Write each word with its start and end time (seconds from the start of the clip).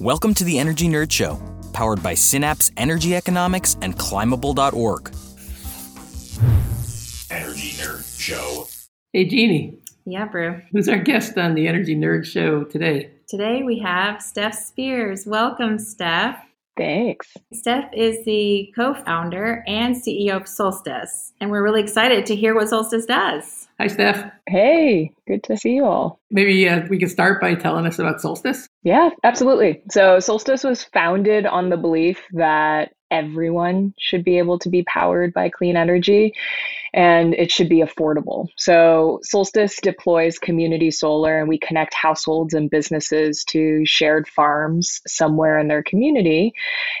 Welcome 0.00 0.34
to 0.34 0.44
the 0.44 0.58
Energy 0.58 0.88
Nerd 0.88 1.10
Show, 1.12 1.40
powered 1.72 2.02
by 2.02 2.14
Synapse 2.14 2.70
Energy 2.76 3.14
Economics 3.14 3.76
and 3.82 3.96
Climable.org. 3.96 5.08
Energy 7.30 7.70
Nerd 7.80 8.18
Show. 8.20 8.66
Hey, 9.12 9.26
Jeannie, 9.26 9.78
Yeah, 10.04 10.24
Brew. 10.26 10.60
who's 10.72 10.88
our 10.88 10.98
guest 10.98 11.38
on 11.38 11.54
the 11.54 11.68
Energy 11.68 11.94
Nerd 11.96 12.24
Show 12.24 12.64
today? 12.64 13.10
Today 13.28 13.62
we 13.62 13.78
have 13.80 14.20
Steph 14.20 14.54
Speirs. 14.58 15.26
Welcome, 15.26 15.78
Steph. 15.78 16.38
Thanks. 16.76 17.36
Steph 17.52 17.90
is 17.92 18.24
the 18.24 18.72
co 18.74 18.94
founder 18.94 19.62
and 19.66 19.94
CEO 19.94 20.36
of 20.36 20.48
Solstice, 20.48 21.32
and 21.40 21.50
we're 21.50 21.62
really 21.62 21.82
excited 21.82 22.24
to 22.26 22.36
hear 22.36 22.54
what 22.54 22.68
Solstice 22.68 23.04
does. 23.04 23.68
Hi, 23.78 23.88
Steph. 23.88 24.30
Hey, 24.46 25.12
good 25.26 25.42
to 25.44 25.56
see 25.56 25.72
you 25.72 25.84
all. 25.84 26.20
Maybe 26.30 26.68
uh, 26.68 26.86
we 26.88 26.98
could 26.98 27.10
start 27.10 27.40
by 27.40 27.54
telling 27.54 27.86
us 27.86 27.98
about 27.98 28.20
Solstice. 28.20 28.68
Yeah, 28.82 29.10
absolutely. 29.22 29.82
So, 29.90 30.18
Solstice 30.18 30.64
was 30.64 30.84
founded 30.84 31.44
on 31.44 31.68
the 31.68 31.76
belief 31.76 32.22
that 32.32 32.92
everyone 33.10 33.92
should 33.98 34.24
be 34.24 34.38
able 34.38 34.58
to 34.60 34.70
be 34.70 34.82
powered 34.84 35.34
by 35.34 35.50
clean 35.50 35.76
energy 35.76 36.32
and 36.94 37.34
it 37.34 37.50
should 37.50 37.68
be 37.68 37.80
affordable. 37.80 38.46
So, 38.56 39.20
Solstice 39.22 39.80
deploys 39.80 40.38
community 40.38 40.90
solar 40.90 41.38
and 41.38 41.48
we 41.48 41.58
connect 41.58 41.94
households 41.94 42.54
and 42.54 42.70
businesses 42.70 43.44
to 43.44 43.84
shared 43.84 44.28
farms 44.28 45.00
somewhere 45.06 45.58
in 45.58 45.68
their 45.68 45.82
community. 45.82 46.52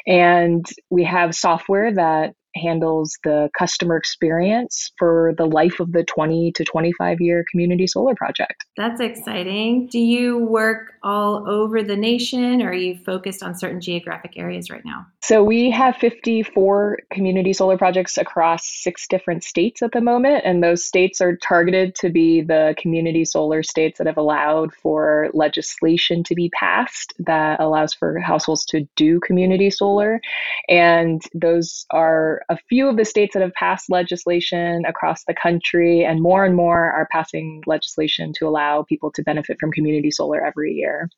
And 0.06 0.64
we 0.90 1.04
have 1.04 1.34
software 1.34 1.92
that 1.94 2.34
handles 2.54 3.18
the 3.24 3.50
customer 3.58 3.96
experience 3.96 4.90
for 4.98 5.34
the 5.36 5.46
life 5.46 5.80
of 5.80 5.92
the 5.92 6.04
20 6.04 6.52
to 6.52 6.64
25 6.64 7.20
year 7.20 7.44
community 7.50 7.86
solar 7.86 8.14
project. 8.14 8.64
That's 8.76 9.00
exciting. 9.00 9.88
Do 9.88 9.98
you 9.98 10.38
work 10.38 10.94
all 11.02 11.48
over 11.48 11.82
the 11.82 11.96
nation 11.96 12.62
or 12.62 12.68
are 12.68 12.74
you 12.74 12.96
focused 13.04 13.42
on 13.42 13.54
certain 13.54 13.80
geographic 13.80 14.32
areas 14.36 14.70
right 14.70 14.84
now? 14.84 15.06
So 15.22 15.42
we 15.42 15.70
have 15.70 15.96
54 15.96 16.98
community 17.12 17.52
solar 17.52 17.78
projects 17.78 18.18
across 18.18 18.66
six 18.66 19.06
different 19.08 19.44
states 19.44 19.82
at 19.82 19.92
the 19.92 20.00
moment, 20.00 20.42
and 20.44 20.62
those 20.62 20.84
states 20.84 21.20
are 21.20 21.36
targeted 21.36 21.94
to 21.96 22.10
be 22.10 22.40
the 22.42 22.74
community 22.78 23.24
solar 23.24 23.62
states 23.62 23.98
that 23.98 24.06
have 24.06 24.16
allowed 24.16 24.72
for 24.74 25.30
legislation 25.32 26.24
to 26.24 26.34
be 26.34 26.50
passed 26.50 27.14
that 27.18 27.60
allows 27.60 27.94
for 27.94 28.18
households 28.18 28.64
to 28.66 28.86
do 28.96 29.20
community 29.20 29.70
solar. 29.70 30.20
And 30.68 31.22
those 31.34 31.86
are 31.90 32.41
a 32.48 32.56
few 32.68 32.88
of 32.88 32.96
the 32.96 33.04
states 33.04 33.34
that 33.34 33.42
have 33.42 33.52
passed 33.54 33.90
legislation 33.90 34.84
across 34.86 35.24
the 35.24 35.34
country, 35.34 36.04
and 36.04 36.20
more 36.20 36.44
and 36.44 36.54
more 36.54 36.90
are 36.90 37.08
passing 37.10 37.62
legislation 37.66 38.32
to 38.38 38.46
allow 38.46 38.82
people 38.82 39.10
to 39.12 39.22
benefit 39.22 39.56
from 39.60 39.72
community 39.72 40.10
solar 40.10 40.44
every 40.44 40.72
year. 40.72 41.08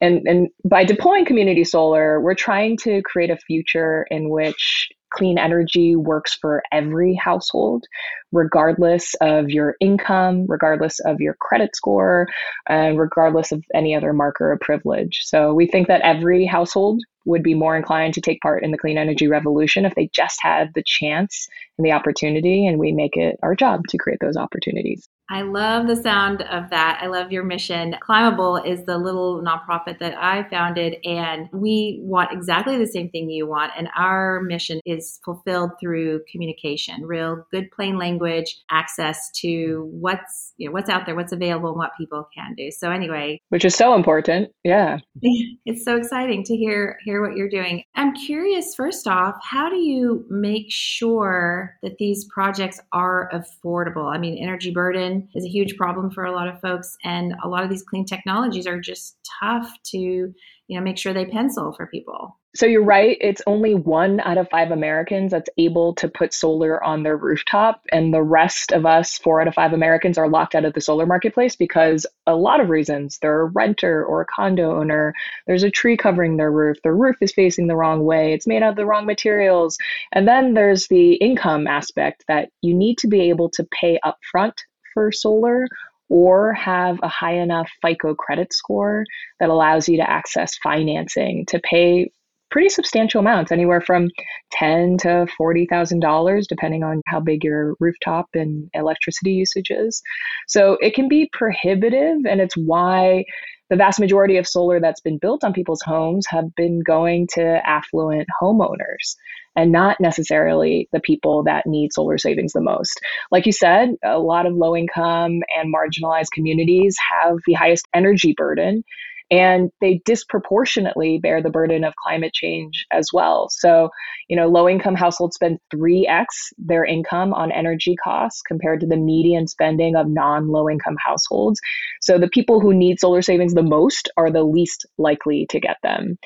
And, 0.00 0.26
and 0.26 0.48
by 0.64 0.84
deploying 0.84 1.24
community 1.24 1.64
solar, 1.64 2.20
we're 2.20 2.34
trying 2.34 2.76
to 2.78 3.02
create 3.02 3.30
a 3.30 3.36
future 3.36 4.06
in 4.10 4.28
which 4.28 4.88
clean 5.12 5.38
energy 5.38 5.94
works 5.94 6.34
for 6.40 6.62
every 6.72 7.14
household, 7.14 7.84
regardless 8.32 9.14
of 9.20 9.50
your 9.50 9.76
income, 9.80 10.46
regardless 10.48 11.00
of 11.00 11.20
your 11.20 11.34
credit 11.40 11.76
score, 11.76 12.26
and 12.68 12.98
regardless 12.98 13.52
of 13.52 13.62
any 13.74 13.94
other 13.94 14.12
marker 14.12 14.52
of 14.52 14.60
privilege. 14.60 15.20
So 15.24 15.52
we 15.52 15.66
think 15.66 15.88
that 15.88 16.00
every 16.00 16.46
household 16.46 17.02
would 17.24 17.42
be 17.42 17.54
more 17.54 17.76
inclined 17.76 18.14
to 18.14 18.20
take 18.20 18.40
part 18.40 18.64
in 18.64 18.70
the 18.70 18.78
clean 18.78 18.98
energy 18.98 19.28
revolution 19.28 19.84
if 19.84 19.94
they 19.94 20.08
just 20.12 20.38
had 20.42 20.72
the 20.74 20.82
chance 20.84 21.48
and 21.78 21.86
the 21.86 21.92
opportunity, 21.92 22.66
and 22.66 22.78
we 22.78 22.92
make 22.92 23.16
it 23.16 23.38
our 23.42 23.54
job 23.54 23.82
to 23.88 23.98
create 23.98 24.18
those 24.20 24.36
opportunities. 24.36 25.08
I 25.32 25.40
love 25.40 25.86
the 25.86 25.96
sound 25.96 26.42
of 26.42 26.68
that. 26.68 26.98
I 27.00 27.06
love 27.06 27.32
your 27.32 27.42
mission. 27.42 27.96
Climable 28.06 28.62
is 28.66 28.84
the 28.84 28.98
little 28.98 29.42
nonprofit 29.42 29.98
that 29.98 30.14
I 30.14 30.46
founded, 30.50 30.96
and 31.06 31.48
we 31.54 32.00
want 32.02 32.32
exactly 32.32 32.76
the 32.76 32.86
same 32.86 33.08
thing 33.08 33.30
you 33.30 33.46
want. 33.46 33.72
And 33.74 33.88
our 33.96 34.42
mission 34.42 34.78
is 34.84 35.20
fulfilled 35.24 35.70
through 35.80 36.20
communication, 36.30 37.06
real 37.06 37.46
good, 37.50 37.70
plain 37.70 37.96
language, 37.96 38.62
access 38.70 39.30
to 39.36 39.88
what's 39.90 40.52
you 40.58 40.68
know 40.68 40.72
what's 40.72 40.90
out 40.90 41.06
there, 41.06 41.14
what's 41.14 41.32
available, 41.32 41.70
and 41.70 41.78
what 41.78 41.92
people 41.96 42.28
can 42.36 42.54
do. 42.54 42.70
So 42.70 42.90
anyway, 42.90 43.40
Which 43.48 43.64
is 43.64 43.74
so 43.74 43.94
important. 43.94 44.50
Yeah. 44.64 44.98
it's 45.22 45.82
so 45.82 45.96
exciting 45.96 46.44
to 46.44 46.54
hear 46.54 46.98
hear 47.06 47.26
what 47.26 47.38
you're 47.38 47.48
doing. 47.48 47.84
I'm 47.94 48.14
curious. 48.14 48.74
First 48.74 49.08
off, 49.08 49.36
how 49.42 49.70
do 49.70 49.76
you 49.76 50.26
make 50.28 50.66
sure 50.68 51.78
that 51.82 51.96
these 51.96 52.26
projects 52.26 52.80
are 52.92 53.30
affordable? 53.32 54.14
I 54.14 54.18
mean, 54.18 54.36
energy 54.36 54.72
burden 54.72 55.21
is 55.34 55.44
a 55.44 55.48
huge 55.48 55.76
problem 55.76 56.10
for 56.10 56.24
a 56.24 56.32
lot 56.32 56.48
of 56.48 56.60
folks, 56.60 56.96
and 57.04 57.34
a 57.42 57.48
lot 57.48 57.64
of 57.64 57.70
these 57.70 57.82
clean 57.82 58.04
technologies 58.04 58.66
are 58.66 58.80
just 58.80 59.16
tough 59.40 59.70
to 59.86 59.98
you 59.98 60.78
know 60.78 60.80
make 60.80 60.98
sure 60.98 61.12
they 61.12 61.26
pencil 61.26 61.72
for 61.72 61.86
people. 61.86 62.38
So 62.54 62.66
you're 62.66 62.84
right. 62.84 63.16
It's 63.18 63.40
only 63.46 63.74
one 63.74 64.20
out 64.20 64.36
of 64.36 64.50
five 64.50 64.72
Americans 64.72 65.30
that's 65.30 65.48
able 65.56 65.94
to 65.94 66.08
put 66.08 66.34
solar 66.34 66.84
on 66.84 67.02
their 67.02 67.16
rooftop. 67.16 67.80
And 67.90 68.12
the 68.12 68.22
rest 68.22 68.72
of 68.72 68.84
us, 68.84 69.16
four 69.16 69.40
out 69.40 69.48
of 69.48 69.54
five 69.54 69.72
Americans, 69.72 70.18
are 70.18 70.28
locked 70.28 70.54
out 70.54 70.66
of 70.66 70.74
the 70.74 70.82
solar 70.82 71.06
marketplace 71.06 71.56
because 71.56 72.04
a 72.26 72.36
lot 72.36 72.60
of 72.60 72.68
reasons. 72.68 73.18
They're 73.22 73.40
a 73.40 73.46
renter 73.46 74.04
or 74.04 74.20
a 74.20 74.26
condo 74.26 74.78
owner. 74.78 75.14
There's 75.46 75.62
a 75.62 75.70
tree 75.70 75.96
covering 75.96 76.36
their 76.36 76.52
roof. 76.52 76.76
Their 76.82 76.94
roof 76.94 77.16
is 77.22 77.32
facing 77.32 77.68
the 77.68 77.76
wrong 77.76 78.04
way. 78.04 78.34
It's 78.34 78.46
made 78.46 78.62
out 78.62 78.70
of 78.70 78.76
the 78.76 78.86
wrong 78.86 79.06
materials. 79.06 79.78
And 80.12 80.28
then 80.28 80.52
there's 80.52 80.88
the 80.88 81.14
income 81.14 81.66
aspect 81.66 82.24
that 82.28 82.50
you 82.60 82.74
need 82.74 82.98
to 82.98 83.08
be 83.08 83.30
able 83.30 83.48
to 83.50 83.66
pay 83.80 83.98
upfront 84.04 84.58
for 84.94 85.12
solar 85.12 85.66
or 86.08 86.52
have 86.52 86.98
a 87.02 87.08
high 87.08 87.34
enough 87.34 87.70
FICO 87.80 88.14
credit 88.14 88.52
score 88.52 89.04
that 89.40 89.48
allows 89.48 89.88
you 89.88 89.96
to 89.96 90.10
access 90.10 90.56
financing 90.62 91.46
to 91.46 91.58
pay 91.60 92.10
pretty 92.50 92.68
substantial 92.68 93.20
amounts, 93.20 93.50
anywhere 93.50 93.80
from 93.80 94.10
ten 94.50 94.98
to 94.98 95.26
forty 95.38 95.66
thousand 95.66 96.00
dollars, 96.00 96.46
depending 96.46 96.82
on 96.84 97.00
how 97.06 97.18
big 97.18 97.42
your 97.42 97.74
rooftop 97.80 98.26
and 98.34 98.68
electricity 98.74 99.32
usage 99.32 99.70
is. 99.70 100.02
So 100.46 100.76
it 100.82 100.94
can 100.94 101.08
be 101.08 101.30
prohibitive, 101.32 102.18
and 102.28 102.40
it's 102.40 102.56
why 102.56 103.24
the 103.72 103.76
vast 103.78 103.98
majority 103.98 104.36
of 104.36 104.46
solar 104.46 104.80
that's 104.80 105.00
been 105.00 105.16
built 105.16 105.42
on 105.42 105.54
people's 105.54 105.80
homes 105.80 106.26
have 106.28 106.54
been 106.54 106.80
going 106.80 107.26
to 107.26 107.42
affluent 107.66 108.28
homeowners 108.38 109.16
and 109.56 109.72
not 109.72 109.98
necessarily 109.98 110.90
the 110.92 111.00
people 111.00 111.42
that 111.44 111.66
need 111.66 111.90
solar 111.90 112.18
savings 112.18 112.52
the 112.52 112.60
most. 112.60 113.00
Like 113.30 113.46
you 113.46 113.52
said, 113.52 113.94
a 114.04 114.18
lot 114.18 114.44
of 114.44 114.52
low 114.52 114.76
income 114.76 115.40
and 115.56 115.74
marginalized 115.74 116.32
communities 116.34 116.98
have 117.10 117.38
the 117.46 117.54
highest 117.54 117.88
energy 117.94 118.34
burden 118.36 118.84
and 119.32 119.70
they 119.80 120.02
disproportionately 120.04 121.18
bear 121.18 121.42
the 121.42 121.48
burden 121.48 121.84
of 121.84 121.94
climate 121.96 122.34
change 122.34 122.84
as 122.92 123.08
well. 123.14 123.48
So, 123.48 123.88
you 124.28 124.36
know, 124.36 124.46
low 124.46 124.68
income 124.68 124.94
households 124.94 125.36
spend 125.36 125.58
3x 125.74 126.26
their 126.58 126.84
income 126.84 127.32
on 127.32 127.50
energy 127.50 127.96
costs 127.96 128.42
compared 128.42 128.80
to 128.80 128.86
the 128.86 128.98
median 128.98 129.46
spending 129.46 129.96
of 129.96 130.06
non 130.06 130.48
low 130.48 130.68
income 130.68 130.96
households. 131.02 131.58
So, 132.02 132.18
the 132.18 132.28
people 132.28 132.60
who 132.60 132.74
need 132.74 133.00
solar 133.00 133.22
savings 133.22 133.54
the 133.54 133.62
most 133.62 134.10
are 134.18 134.30
the 134.30 134.44
least 134.44 134.84
likely 134.98 135.46
to 135.48 135.58
get 135.58 135.78
them. 135.82 136.18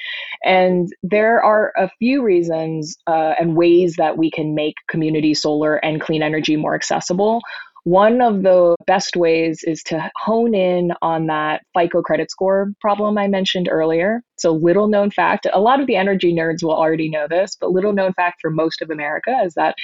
And 0.45 0.93
there 1.05 1.41
are 1.41 1.73
a 1.77 1.89
few 2.01 2.25
reasons 2.25 2.97
uh, 3.07 3.35
and 3.39 3.57
ways 3.57 3.95
that 3.99 4.19
we 4.19 4.33
can 4.33 4.57
make 4.57 4.75
community 4.89 5.33
solar 5.33 5.77
and 5.77 6.01
clean 6.01 6.23
energy 6.25 6.57
more 6.57 6.75
accessible. 6.75 7.41
One 7.87 8.21
of 8.21 8.43
the 8.43 8.75
best 8.89 9.15
ways 9.15 9.61
is 9.63 9.81
to 9.85 10.11
hone 10.17 10.57
in 10.57 10.91
on 11.03 11.29
that 11.29 11.63
FICO 11.73 12.03
credit 12.03 12.33
score 12.33 12.73
problem 12.81 13.17
I 13.17 13.29
mentioned 13.29 13.69
earlier. 13.71 14.23
So, 14.35 14.55
little 14.55 14.89
known 14.89 15.13
fact 15.13 15.47
a 15.53 15.61
lot 15.61 15.79
of 15.79 15.87
the 15.87 15.95
energy 15.95 16.35
nerds 16.35 16.65
will 16.65 16.77
already 16.77 17.09
know 17.09 17.29
this, 17.31 17.55
but 17.55 17.71
little 17.71 17.93
known 17.93 18.13
fact 18.15 18.39
for 18.41 18.51
most 18.51 18.83
of 18.83 18.91
America 18.91 19.41
is 19.45 19.55
that 19.55 19.77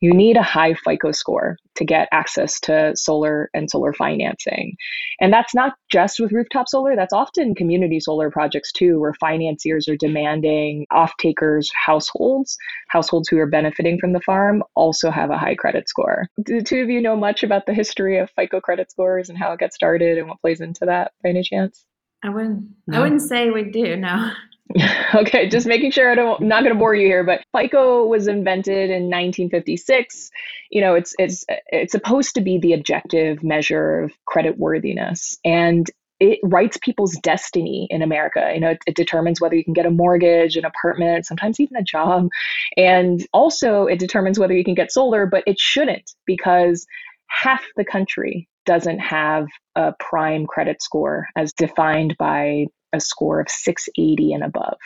you 0.00 0.12
need 0.14 0.36
a 0.36 0.42
high 0.42 0.74
FICO 0.74 1.12
score 1.12 1.56
to 1.76 1.84
get 1.84 2.08
access 2.10 2.58
to 2.60 2.92
solar 2.96 3.50
and 3.54 3.70
solar 3.70 3.92
financing. 3.92 4.74
And 5.20 5.32
that's 5.32 5.54
not 5.54 5.74
just 5.90 6.18
with 6.18 6.32
rooftop 6.32 6.68
solar, 6.68 6.96
that's 6.96 7.12
often 7.12 7.54
community 7.54 8.00
solar 8.00 8.30
projects 8.30 8.72
too, 8.72 8.98
where 8.98 9.14
financiers 9.14 9.88
are 9.88 9.96
demanding 9.96 10.86
off 10.90 11.12
takers' 11.18 11.70
households, 11.74 12.56
households 12.88 13.28
who 13.28 13.38
are 13.38 13.46
benefiting 13.46 13.98
from 13.98 14.12
the 14.12 14.20
farm, 14.20 14.62
also 14.74 15.10
have 15.10 15.30
a 15.30 15.38
high 15.38 15.54
credit 15.54 15.88
score. 15.88 16.26
Do 16.42 16.58
the 16.58 16.64
two 16.64 16.82
of 16.82 16.90
you 16.90 17.00
know 17.00 17.16
much 17.16 17.42
about 17.42 17.66
the 17.66 17.74
history 17.74 18.18
of 18.18 18.30
FICO 18.30 18.60
credit 18.60 18.90
scores 18.90 19.28
and 19.28 19.38
how 19.38 19.52
it 19.52 19.60
got 19.60 19.74
started 19.74 20.18
and 20.18 20.28
what 20.28 20.40
plays 20.40 20.60
into 20.60 20.86
that 20.86 21.12
by 21.22 21.30
any 21.30 21.42
chance? 21.42 21.84
I 22.22 22.28
wouldn't. 22.28 22.68
I 22.92 23.00
wouldn't 23.00 23.22
say 23.22 23.50
we 23.50 23.64
do. 23.64 23.96
No. 23.96 24.32
okay, 25.14 25.48
just 25.48 25.66
making 25.66 25.90
sure 25.90 26.10
I 26.10 26.14
don't 26.14 26.40
I'm 26.42 26.48
not 26.48 26.62
going 26.62 26.74
to 26.74 26.78
bore 26.78 26.94
you 26.94 27.06
here, 27.06 27.24
but 27.24 27.42
FICO 27.56 28.06
was 28.06 28.28
invented 28.28 28.90
in 28.90 29.04
1956. 29.04 30.30
You 30.70 30.80
know, 30.80 30.94
it's 30.94 31.14
it's 31.18 31.44
it's 31.48 31.92
supposed 31.92 32.34
to 32.34 32.40
be 32.40 32.58
the 32.58 32.72
objective 32.72 33.42
measure 33.42 34.00
of 34.00 34.12
credit 34.26 34.58
worthiness 34.58 35.38
and 35.44 35.90
it 36.20 36.38
writes 36.42 36.76
people's 36.82 37.16
destiny 37.22 37.88
in 37.90 38.02
America. 38.02 38.50
You 38.52 38.60
know, 38.60 38.70
it, 38.70 38.78
it 38.86 38.94
determines 38.94 39.40
whether 39.40 39.56
you 39.56 39.64
can 39.64 39.72
get 39.72 39.86
a 39.86 39.90
mortgage, 39.90 40.56
an 40.56 40.66
apartment, 40.66 41.24
sometimes 41.24 41.58
even 41.58 41.76
a 41.76 41.82
job. 41.82 42.28
And 42.76 43.26
also 43.32 43.86
it 43.86 43.98
determines 43.98 44.38
whether 44.38 44.54
you 44.54 44.62
can 44.62 44.74
get 44.74 44.92
solar, 44.92 45.24
but 45.24 45.42
it 45.46 45.58
shouldn't 45.58 46.10
because 46.26 46.86
half 47.28 47.64
the 47.76 47.86
country 47.86 48.48
doesn't 48.66 48.98
have 48.98 49.46
a 49.76 49.94
prime 49.98 50.46
credit 50.46 50.82
score 50.82 51.26
as 51.36 51.54
defined 51.54 52.16
by 52.18 52.66
a 52.92 53.00
score 53.00 53.40
of 53.40 53.48
680 53.48 54.32
and 54.32 54.44
above. 54.44 54.78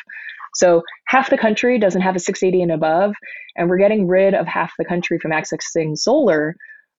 So 0.55 0.83
half 1.07 1.31
the 1.31 1.39
country 1.39 1.79
doesn't 1.79 2.03
have 2.03 2.17
a 2.17 2.21
680 2.21 2.63
and 2.63 2.73
above, 2.73 3.15
and 3.57 3.69
we're 3.69 3.79
getting 3.79 4.07
rid 4.07 4.35
of 4.35 4.47
half 4.47 4.73
the 4.79 4.85
country 4.85 5.19
from 5.19 5.33
accessing 5.33 5.99
solar. 5.99 6.55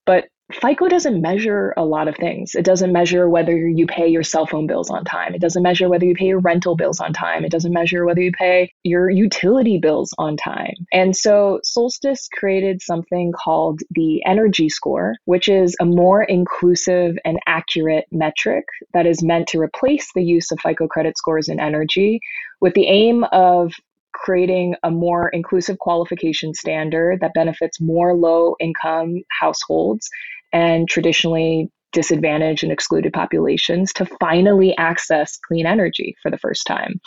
But 0.06 0.26
FICO 0.54 0.88
doesn't 0.88 1.22
measure 1.22 1.74
a 1.76 1.84
lot 1.84 2.08
of 2.08 2.16
things. 2.18 2.54
It 2.54 2.66
doesn't 2.66 2.92
measure 2.92 3.28
whether 3.28 3.58
you 3.58 3.88
pay 3.88 4.08
your 4.08 4.22
cell 4.22 4.46
phone 4.46 4.68
bills 4.68 4.92
on 4.92 5.04
time. 5.04 5.34
It 5.34 5.42
doesn't 5.42 5.64
measure 5.64 5.90
whether 5.90 6.06
you 6.06 6.14
pay 6.14 6.28
your 6.28 6.40
rental 6.40 6.76
bills 6.76 7.00
on 7.00 7.14
time. 7.14 7.44
It 7.44 7.52
doesn't 7.52 7.74
measure 7.74 8.06
whether 8.06 8.22
you 8.22 8.32
pay 8.32 8.72
your 8.84 9.10
utility 9.10 9.80
bills 9.80 10.14
on 10.20 10.38
time. 10.38 10.76
And 10.94 11.16
so 11.16 11.62
Solstice 11.64 12.30
created 12.32 12.84
something 12.84 13.34
called 13.36 13.82
the 13.90 14.24
Energy 14.26 14.70
Score, 14.70 15.16
which 15.26 15.50
is 15.50 15.76
a 15.82 15.86
more 15.86 16.22
inclusive 16.22 17.18
and 17.26 17.40
accurate 17.48 18.06
metric 18.12 18.66
that 18.94 19.08
is 19.08 19.24
meant 19.24 19.48
to 19.48 19.60
replace 19.60 20.12
the 20.14 20.24
use 20.24 20.52
of 20.52 20.60
FICO 20.60 20.88
credit 20.88 21.18
scores 21.18 21.50
in 21.50 21.60
energy 21.60 22.20
with 22.62 22.76
the 22.76 22.88
aim 22.88 23.24
of 23.32 23.74
creating 24.14 24.76
a 24.84 24.90
more 24.90 25.28
inclusive 25.30 25.78
qualification 25.80 26.54
standard 26.54 27.20
that 27.20 27.34
benefits 27.34 27.82
more 27.82 28.16
low 28.16 28.56
income 28.62 29.22
households 29.40 30.10
and 30.56 30.88
traditionally 30.88 31.70
disadvantaged 31.92 32.64
and 32.64 32.72
excluded 32.72 33.12
populations 33.12 33.92
to 33.94 34.06
finally 34.20 34.76
access 34.78 35.38
clean 35.38 35.66
energy 35.66 36.16
for 36.24 36.32
the 36.32 36.38
first 36.38 36.66
time. 36.66 37.00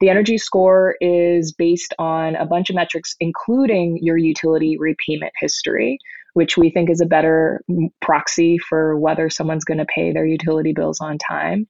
The 0.00 0.10
energy 0.10 0.38
score 0.38 0.96
is 1.00 1.52
based 1.52 1.94
on 1.98 2.34
a 2.34 2.46
bunch 2.46 2.68
of 2.68 2.76
metrics, 2.76 3.14
including 3.20 3.98
your 4.02 4.16
utility 4.16 4.76
repayment 4.76 5.32
history, 5.40 5.98
which 6.34 6.56
we 6.56 6.68
think 6.68 6.90
is 6.90 7.00
a 7.00 7.06
better 7.06 7.62
proxy 8.02 8.58
for 8.58 8.98
whether 8.98 9.30
someone's 9.30 9.64
going 9.64 9.78
to 9.78 9.86
pay 9.86 10.12
their 10.12 10.26
utility 10.26 10.72
bills 10.72 11.00
on 11.00 11.16
time 11.16 11.66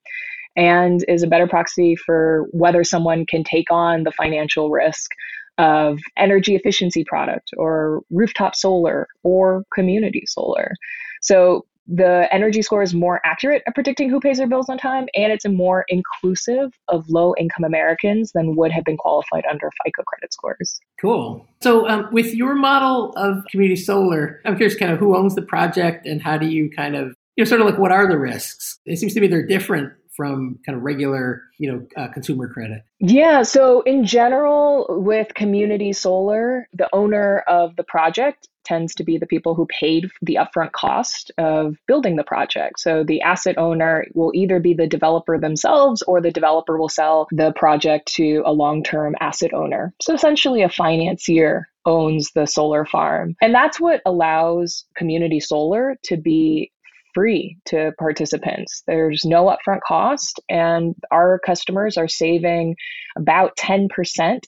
and 0.57 1.05
is 1.07 1.23
a 1.23 1.29
better 1.29 1.47
proxy 1.47 1.97
for 1.97 2.47
whether 2.53 2.83
someone 2.83 3.27
can 3.27 3.45
take 3.45 3.71
on 3.71 4.05
the 4.05 4.13
financial 4.13 4.71
risk 4.71 5.11
of 5.59 5.99
energy 6.17 6.55
efficiency 6.55 7.05
product 7.05 7.51
or 7.57 8.03
rooftop 8.11 8.55
solar 8.55 9.09
or 9.23 9.65
community 9.75 10.25
solar. 10.27 10.75
So 11.23 11.65
the 11.89 12.27
energy 12.33 12.63
score 12.63 12.83
is 12.83 12.95
more 12.95 13.21
accurate 13.25 13.63
at 13.67 13.75
predicting 13.75 14.11
who 14.11 14.19
pays 14.19 14.39
their 14.39 14.49
bills 14.49 14.69
on 14.69 14.77
time 14.77 15.07
and 15.15 15.33
it's 15.33 15.47
more 15.47 15.85
inclusive 15.89 16.73
of 16.89 17.09
low 17.09 17.35
income 17.39 17.65
Americans 17.65 18.33
than 18.33 18.57
would 18.57 18.73
have 18.73 18.85
been 18.85 18.97
qualified 18.97 19.45
under 19.49 19.71
FICO 19.85 20.03
credit 20.03 20.33
scores. 20.33 20.81
Cool. 21.01 21.47
So, 21.63 21.89
um, 21.89 22.09
with 22.11 22.35
your 22.35 22.55
model 22.55 23.13
of 23.17 23.45
community 23.51 23.81
solar, 23.81 24.41
I'm 24.45 24.57
curious 24.57 24.77
kind 24.77 24.93
of 24.93 24.99
who 24.99 25.17
owns 25.17 25.37
the 25.37 25.43
project 25.43 26.07
and 26.07 26.21
how 26.21 26.37
do 26.39 26.47
you 26.47 26.71
kind 26.71 26.97
of, 26.97 27.15
you 27.37 27.45
know, 27.45 27.49
sort 27.49 27.61
of 27.61 27.67
like 27.67 27.79
what 27.79 27.93
are 27.93 28.09
the 28.09 28.19
risks? 28.19 28.79
It 28.85 28.97
seems 28.99 29.15
to 29.15 29.21
me 29.21 29.29
they're 29.29 29.47
different 29.47 29.93
from 30.17 30.59
kind 30.65 30.77
of 30.77 30.83
regular, 30.83 31.43
you 31.59 31.71
know, 31.71 31.87
uh, 31.97 32.09
consumer 32.09 32.49
credit? 32.49 32.83
Yeah, 32.99 33.43
so 33.43 33.83
in 33.83 34.05
general, 34.05 34.87
with 34.89 35.35
community 35.35 35.93
solar, 35.93 36.69
the 36.73 36.89
owner 36.93 37.45
of 37.47 37.77
the 37.77 37.85
project 37.85 38.49
tends 38.67 38.95
to 38.97 39.05
be 39.05 39.17
the 39.17 39.27
people 39.27 39.55
who 39.55 39.67
paid 39.67 40.11
the 40.23 40.37
upfront 40.37 40.73
cost 40.73 41.31
of 41.39 41.77
building 41.87 42.17
the 42.17 42.25
project. 42.25 42.81
So 42.81 43.05
the 43.05 43.23
asset 43.23 43.57
owner 43.57 44.07
will 44.15 44.33
either 44.35 44.59
be 44.59 44.75
the 44.75 44.89
developer 44.89 45.39
themselves 45.39 46.03
or 46.03 46.21
the 46.21 46.33
developer 46.33 46.77
will 46.77 46.89
sell 46.89 47.29
the 47.31 47.53
project 47.53 48.13
to 48.15 48.43
a 48.45 48.53
long 48.53 48.83
term 48.83 49.15
asset 49.21 49.55
owner. 49.55 49.95
So 50.03 50.15
essentially, 50.15 50.63
a 50.63 50.69
financier 50.69 51.69
owns 51.87 52.33
the 52.33 52.47
solar 52.47 52.85
farm. 52.85 53.37
And 53.41 53.55
that's 53.55 53.81
what 53.81 54.03
allows 54.05 54.85
community 54.97 55.39
solar 55.39 55.97
to 56.05 56.17
be 56.17 56.73
free 57.17 57.57
to 57.65 57.93
participants. 57.99 58.83
There's 58.87 59.25
no 59.25 59.47
upfront 59.47 59.81
cost, 59.89 60.39
and 60.51 60.95
our 61.11 61.39
customers 61.39 61.97
are 61.97 62.09
saving 62.09 62.77
about 63.17 63.57
10% 63.57 63.89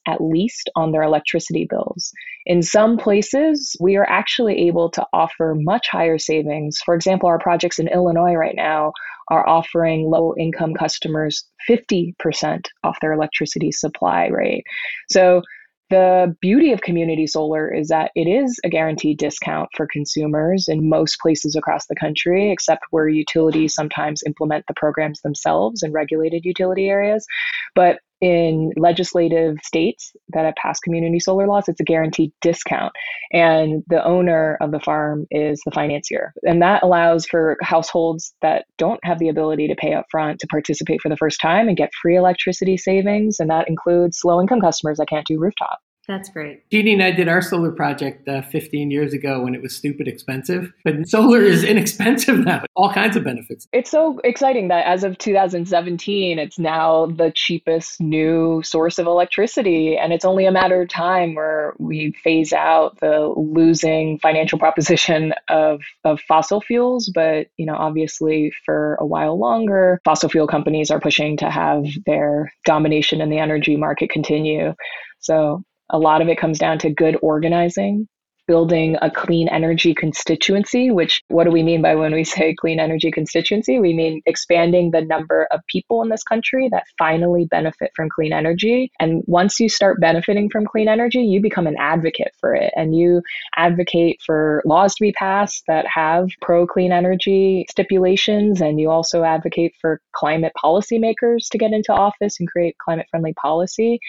at 0.07 0.21
least 0.21 0.69
on 0.77 0.93
their 0.93 1.03
electricity 1.03 1.67
bills. 1.69 2.13
In 2.45 2.63
some 2.63 2.99
places, 2.99 3.75
we 3.81 3.97
are 3.97 4.09
actually 4.09 4.69
able 4.69 4.91
to 4.91 5.07
offer 5.15 5.55
much 5.57 5.89
higher 5.91 6.19
savings. 6.19 6.79
For 6.85 6.95
example, 6.95 7.27
our 7.31 7.39
projects 7.39 7.79
in 7.79 7.89
Illinois 7.89 8.35
right 8.35 8.55
now 8.55 8.93
are 9.31 9.49
offering 9.49 10.11
low 10.11 10.35
income 10.39 10.75
customers 10.75 11.45
50% 11.69 12.67
off 12.85 12.99
their 13.01 13.13
electricity 13.13 13.73
supply 13.73 14.27
rate. 14.27 14.65
So 15.11 15.43
the 15.91 16.37
beauty 16.41 16.73
of 16.73 16.83
community 16.83 17.27
solar 17.27 17.73
is 17.73 17.89
that 17.89 18.11
it 18.15 18.27
is 18.27 18.61
a 18.65 18.69
guaranteed 18.69 19.19
discount 19.19 19.71
for 19.77 19.87
consumers 19.87 20.69
in 20.69 20.89
most 20.89 21.19
places 21.21 21.57
across 21.57 21.87
the 21.87 21.95
country, 21.95 22.51
except 22.51 22.85
where 22.91 23.09
utilities 23.09 23.75
sometimes 23.75 24.23
implement 24.27 24.67
the 24.67 24.75
programs 24.75 25.21
themselves 25.23 25.83
in 25.83 25.93
regulated 25.93 26.45
utility 26.45 26.89
areas. 26.89 27.27
But 27.75 28.01
in 28.21 28.73
legislative 28.77 29.57
states 29.65 30.13
that 30.31 30.45
have 30.45 30.55
passed 30.57 30.83
community 30.83 31.21
solar 31.21 31.47
laws, 31.47 31.69
it's 31.69 31.81
a 31.81 31.85
guaranteed 31.85 32.33
discount. 32.41 32.93
And 33.33 33.85
the 33.89 34.05
owner 34.05 34.57
of 34.61 34.71
the 34.73 34.81
farm 34.81 35.27
is 35.31 35.61
the 35.65 35.71
financier. 35.71 36.33
And 36.43 36.63
that 36.63 36.83
allows 36.83 37.27
for 37.27 37.57
households 37.63 38.35
that 38.43 38.65
don't 38.77 39.01
have 39.05 39.19
the 39.19 39.29
ability 39.29 39.69
to 39.69 39.75
pay 39.75 39.95
up 39.95 40.07
front 40.11 40.41
to 40.41 40.47
participate 40.47 41.01
for 41.01 41.09
the 41.09 41.17
first 41.17 41.41
time 41.41 41.69
and 41.69 41.77
get 41.77 41.91
free 42.01 42.17
electricity 42.17 42.77
savings. 42.77 43.39
And 43.39 43.51
that 43.51 43.69
includes 43.69 44.21
low 44.25 44.41
income 44.41 44.61
customers 44.61 44.99
that 44.99 45.09
can't 45.09 45.27
do 45.27 45.39
rooftop. 45.39 45.79
That's 46.09 46.31
great. 46.31 46.69
Jeannie 46.71 46.95
and 46.95 47.03
I 47.03 47.11
did 47.11 47.29
our 47.29 47.43
solar 47.43 47.71
project 47.71 48.27
uh, 48.27 48.41
15 48.41 48.91
years 48.91 49.13
ago 49.13 49.43
when 49.43 49.55
it 49.55 49.61
was 49.61 49.77
stupid 49.77 50.09
expensive, 50.09 50.73
but 50.83 51.07
solar 51.07 51.43
is 51.43 51.63
inexpensive 51.65 52.39
now. 52.39 52.65
All 52.75 52.91
kinds 52.91 53.15
of 53.15 53.25
benefits. 53.25 53.69
It's 53.75 53.91
so 53.91 54.19
exciting 54.25 54.69
that 54.69 54.87
as 54.87 55.05
of 55.05 55.19
2017, 55.19 56.39
it's 56.39 56.59
now 56.59 57.07
the 57.07 57.31
cheapest 57.35 58.01
new 58.01 58.63
source 58.65 58.99
of 58.99 59.07
electricity. 59.07 59.99
And 59.99 60.15
it's 60.15 60.25
only 60.25 60.47
a 60.47 60.51
matter 60.51 60.81
of 60.81 60.89
time 60.89 61.35
where 61.35 61.75
we 61.79 62.13
phase 62.25 62.55
out 62.55 62.99
the 63.01 63.35
losing 63.37 64.19
financial 64.21 64.59
proposition 64.59 65.35
of, 65.51 65.83
of 66.05 66.21
fossil 66.23 66.63
fuels. 66.63 67.13
But, 67.15 67.49
you 67.59 67.67
know, 67.67 67.77
obviously 67.77 68.51
for 68.65 68.97
a 68.99 69.05
while 69.05 69.39
longer, 69.39 70.01
fossil 70.07 70.31
fuel 70.31 70.47
companies 70.47 70.91
are 70.91 71.01
pushing 71.01 71.37
to 71.37 71.51
have 71.51 71.85
their 72.07 72.51
domination 72.65 73.21
in 73.21 73.29
the 73.29 73.39
energy 73.39 73.77
market 73.77 74.09
continue. 74.09 74.73
So 75.21 75.65
a 75.91 75.99
lot 75.99 76.23
of 76.23 76.29
it 76.29 76.39
comes 76.39 76.59
down 76.59 76.79
to 76.79 76.91
good 76.91 77.17
organizing, 77.23 78.09
building 78.49 78.97
a 79.03 79.11
clean 79.11 79.47
energy 79.47 79.95
constituency, 79.95 80.91
which 80.91 81.23
what 81.29 81.45
do 81.45 81.51
we 81.51 81.63
mean 81.63 81.83
by 81.83 81.95
when 81.95 82.13
we 82.13 82.25
say 82.25 82.55
clean 82.59 82.81
energy 82.81 83.13
constituency? 83.13 83.79
We 83.79 83.93
mean 83.95 84.23
expanding 84.27 84.91
the 84.91 85.03
number 85.03 85.47
of 85.53 85.61
people 85.69 86.03
in 86.03 86.09
this 86.09 86.25
country 86.25 86.69
that 86.71 86.85
finally 86.99 87.45
benefit 87.45 87.93
from 87.95 88.09
clean 88.09 88.33
energy. 88.33 88.91
And 88.99 89.23
once 89.27 89.61
you 89.61 89.69
start 89.69 90.01
benefiting 90.01 90.49
from 90.49 90.67
clean 90.67 90.89
energy, 90.89 91.21
you 91.21 91.41
become 91.41 91.67
an 91.67 91.77
advocate 91.79 92.33
for 92.41 92.55
it 92.55 92.73
and 92.75 92.97
you 92.97 93.23
advocate 93.57 94.21
for 94.25 94.63
laws 94.65 94.95
to 94.95 95.03
be 95.03 95.13
passed 95.13 95.65
that 95.69 95.85
have 95.87 96.29
pro 96.41 96.67
clean 96.67 96.91
energy 96.91 97.67
stipulations. 97.71 98.63
And 98.63 98.81
you 98.81 98.91
also 98.91 99.23
advocate 99.23 99.75
for 99.81 100.01
climate 100.13 100.53
policymakers 100.63 101.49
to 101.51 101.59
get 101.59 101.73
into 101.73 101.93
office 101.93 102.41
and 102.41 102.49
create 102.49 102.77
climate 102.79 103.07
friendly 103.11 103.35
policy. 103.35 104.01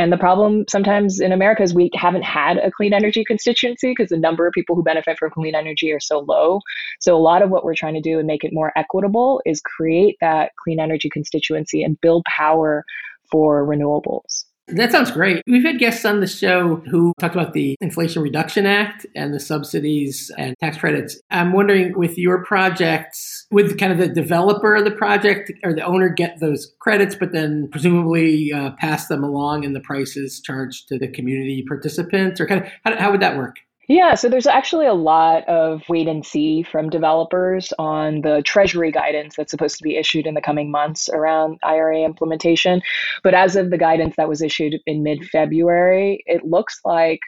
And 0.00 0.10
the 0.10 0.16
problem 0.16 0.64
sometimes 0.66 1.20
in 1.20 1.30
America 1.30 1.62
is 1.62 1.74
we 1.74 1.90
haven't 1.92 2.22
had 2.22 2.56
a 2.56 2.70
clean 2.70 2.94
energy 2.94 3.22
constituency 3.22 3.90
because 3.90 4.08
the 4.08 4.16
number 4.16 4.46
of 4.46 4.54
people 4.54 4.74
who 4.74 4.82
benefit 4.82 5.18
from 5.18 5.30
clean 5.30 5.54
energy 5.54 5.92
are 5.92 6.00
so 6.00 6.20
low. 6.20 6.60
So, 7.00 7.14
a 7.14 7.20
lot 7.20 7.42
of 7.42 7.50
what 7.50 7.64
we're 7.64 7.74
trying 7.74 7.92
to 7.92 8.00
do 8.00 8.18
and 8.18 8.26
make 8.26 8.42
it 8.42 8.50
more 8.50 8.72
equitable 8.76 9.42
is 9.44 9.60
create 9.60 10.16
that 10.22 10.52
clean 10.64 10.80
energy 10.80 11.10
constituency 11.10 11.82
and 11.82 12.00
build 12.00 12.24
power 12.24 12.82
for 13.30 13.66
renewables. 13.66 14.46
That 14.72 14.92
sounds 14.92 15.10
great. 15.10 15.42
We've 15.46 15.64
had 15.64 15.78
guests 15.78 16.04
on 16.04 16.20
the 16.20 16.26
show 16.26 16.76
who 16.90 17.12
talked 17.18 17.34
about 17.34 17.52
the 17.52 17.76
Inflation 17.80 18.22
Reduction 18.22 18.66
Act 18.66 19.06
and 19.14 19.34
the 19.34 19.40
subsidies 19.40 20.30
and 20.38 20.56
tax 20.60 20.76
credits. 20.76 21.20
I'm 21.30 21.52
wondering 21.52 21.98
with 21.98 22.16
your 22.16 22.44
projects, 22.44 23.46
would 23.50 23.78
kind 23.78 23.92
of 23.92 23.98
the 23.98 24.08
developer 24.08 24.76
of 24.76 24.84
the 24.84 24.90
project 24.90 25.50
or 25.64 25.74
the 25.74 25.82
owner 25.82 26.08
get 26.08 26.40
those 26.40 26.72
credits, 26.78 27.14
but 27.14 27.32
then 27.32 27.68
presumably 27.70 28.52
uh, 28.52 28.70
pass 28.78 29.08
them 29.08 29.24
along 29.24 29.64
in 29.64 29.72
the 29.72 29.80
prices 29.80 30.40
charged 30.40 30.88
to 30.88 30.98
the 30.98 31.08
community 31.08 31.64
participants? 31.66 32.40
Or 32.40 32.46
kind 32.46 32.64
of 32.64 32.70
how, 32.84 32.96
how 32.96 33.10
would 33.10 33.20
that 33.20 33.36
work? 33.36 33.56
Yeah, 33.90 34.14
so 34.14 34.28
there's 34.28 34.46
actually 34.46 34.86
a 34.86 34.94
lot 34.94 35.42
of 35.48 35.82
wait 35.88 36.06
and 36.06 36.24
see 36.24 36.62
from 36.62 36.90
developers 36.90 37.72
on 37.76 38.20
the 38.20 38.40
Treasury 38.46 38.92
guidance 38.92 39.34
that's 39.34 39.50
supposed 39.50 39.78
to 39.78 39.82
be 39.82 39.96
issued 39.96 40.28
in 40.28 40.34
the 40.34 40.40
coming 40.40 40.70
months 40.70 41.08
around 41.08 41.58
IRA 41.64 42.02
implementation. 42.02 42.82
But 43.24 43.34
as 43.34 43.56
of 43.56 43.70
the 43.70 43.78
guidance 43.78 44.14
that 44.14 44.28
was 44.28 44.42
issued 44.42 44.76
in 44.86 45.02
mid 45.02 45.24
February, 45.24 46.22
it 46.26 46.44
looks 46.44 46.78
like 46.84 47.18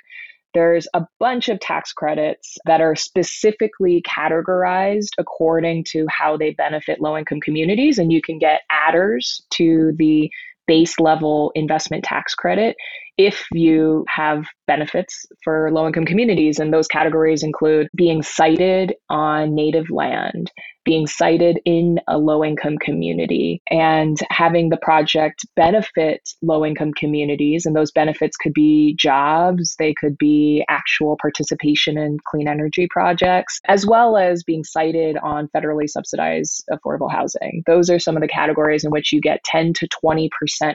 there's 0.55 0.87
a 0.95 1.05
bunch 1.19 1.49
of 1.49 1.59
tax 1.59 1.93
credits 1.93 2.57
that 2.65 2.81
are 2.81 2.95
specifically 2.95 4.01
categorized 4.03 5.15
according 5.19 5.83
to 5.89 6.07
how 6.09 6.37
they 6.37 6.53
benefit 6.53 7.01
low 7.01 7.19
income 7.19 7.41
communities. 7.41 7.99
And 7.99 8.13
you 8.13 8.23
can 8.23 8.39
get 8.39 8.61
adders 8.71 9.43
to 9.55 9.95
the 9.97 10.31
base 10.69 11.01
level 11.01 11.51
investment 11.57 12.05
tax 12.05 12.37
credit 12.37 12.77
if 13.19 13.47
you 13.53 14.05
have 14.09 14.45
benefits 14.67 15.27
for 15.45 15.71
low 15.71 15.87
income 15.87 16.07
communities. 16.07 16.59
And 16.59 16.73
those 16.73 16.89
categories 16.89 17.43
include 17.43 17.89
being 17.95 18.23
sited 18.23 18.95
on 19.11 19.55
native 19.55 19.91
land, 19.91 20.51
being 20.85 21.07
sited 21.07 21.61
in 21.65 22.01
a 22.09 22.17
low 22.17 22.43
income 22.43 22.79
community, 22.79 23.61
and 23.71 24.19
having 24.31 24.71
the 24.71 24.79
project 24.79 25.45
benefit 25.57 26.21
low 26.41 26.65
income 26.65 26.93
communities. 26.95 27.67
And 27.67 27.77
those 27.77 27.93
benefits 27.93 28.37
could 28.37 28.55
be 28.55 28.97
jobs, 28.99 29.77
they 29.79 29.95
could 29.95 30.17
be 30.17 30.65
actual 30.71 31.17
participation 31.21 31.99
in 31.99 32.17
clean 32.25 32.49
energy 32.49 32.89
projects, 32.91 33.61
as 33.69 33.87
well 33.87 34.17
as 34.17 34.43
being 34.43 34.65
sited 34.65 35.19
on 35.23 35.49
federally 35.55 35.89
subsidized 35.89 36.65
affordable 36.71 37.13
housing. 37.13 37.63
Those 37.67 37.91
are 37.91 37.99
some 37.99 38.17
of 38.17 38.23
the 38.23 38.29
categories 38.29 38.85
in 38.85 38.91
which 38.91 39.13
you 39.13 39.21
get 39.21 39.45
10 39.45 39.75
to 39.75 39.89
20% 39.89 40.31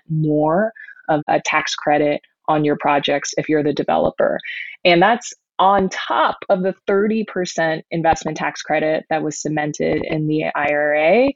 more 0.09 0.71
of 1.07 1.21
a 1.27 1.41
tax 1.45 1.75
credit 1.75 2.21
on 2.47 2.63
your 2.63 2.77
projects 2.79 3.33
if 3.37 3.49
you're 3.49 3.63
the 3.63 3.73
developer. 3.73 4.39
And 4.85 5.01
that's 5.01 5.33
on 5.59 5.89
top 5.89 6.37
of 6.49 6.61
the 6.61 6.75
30% 6.87 7.81
investment 7.91 8.37
tax 8.37 8.61
credit 8.61 9.05
that 9.09 9.23
was 9.23 9.41
cemented 9.41 10.03
in 10.05 10.27
the 10.27 10.45
IRA, 10.55 11.29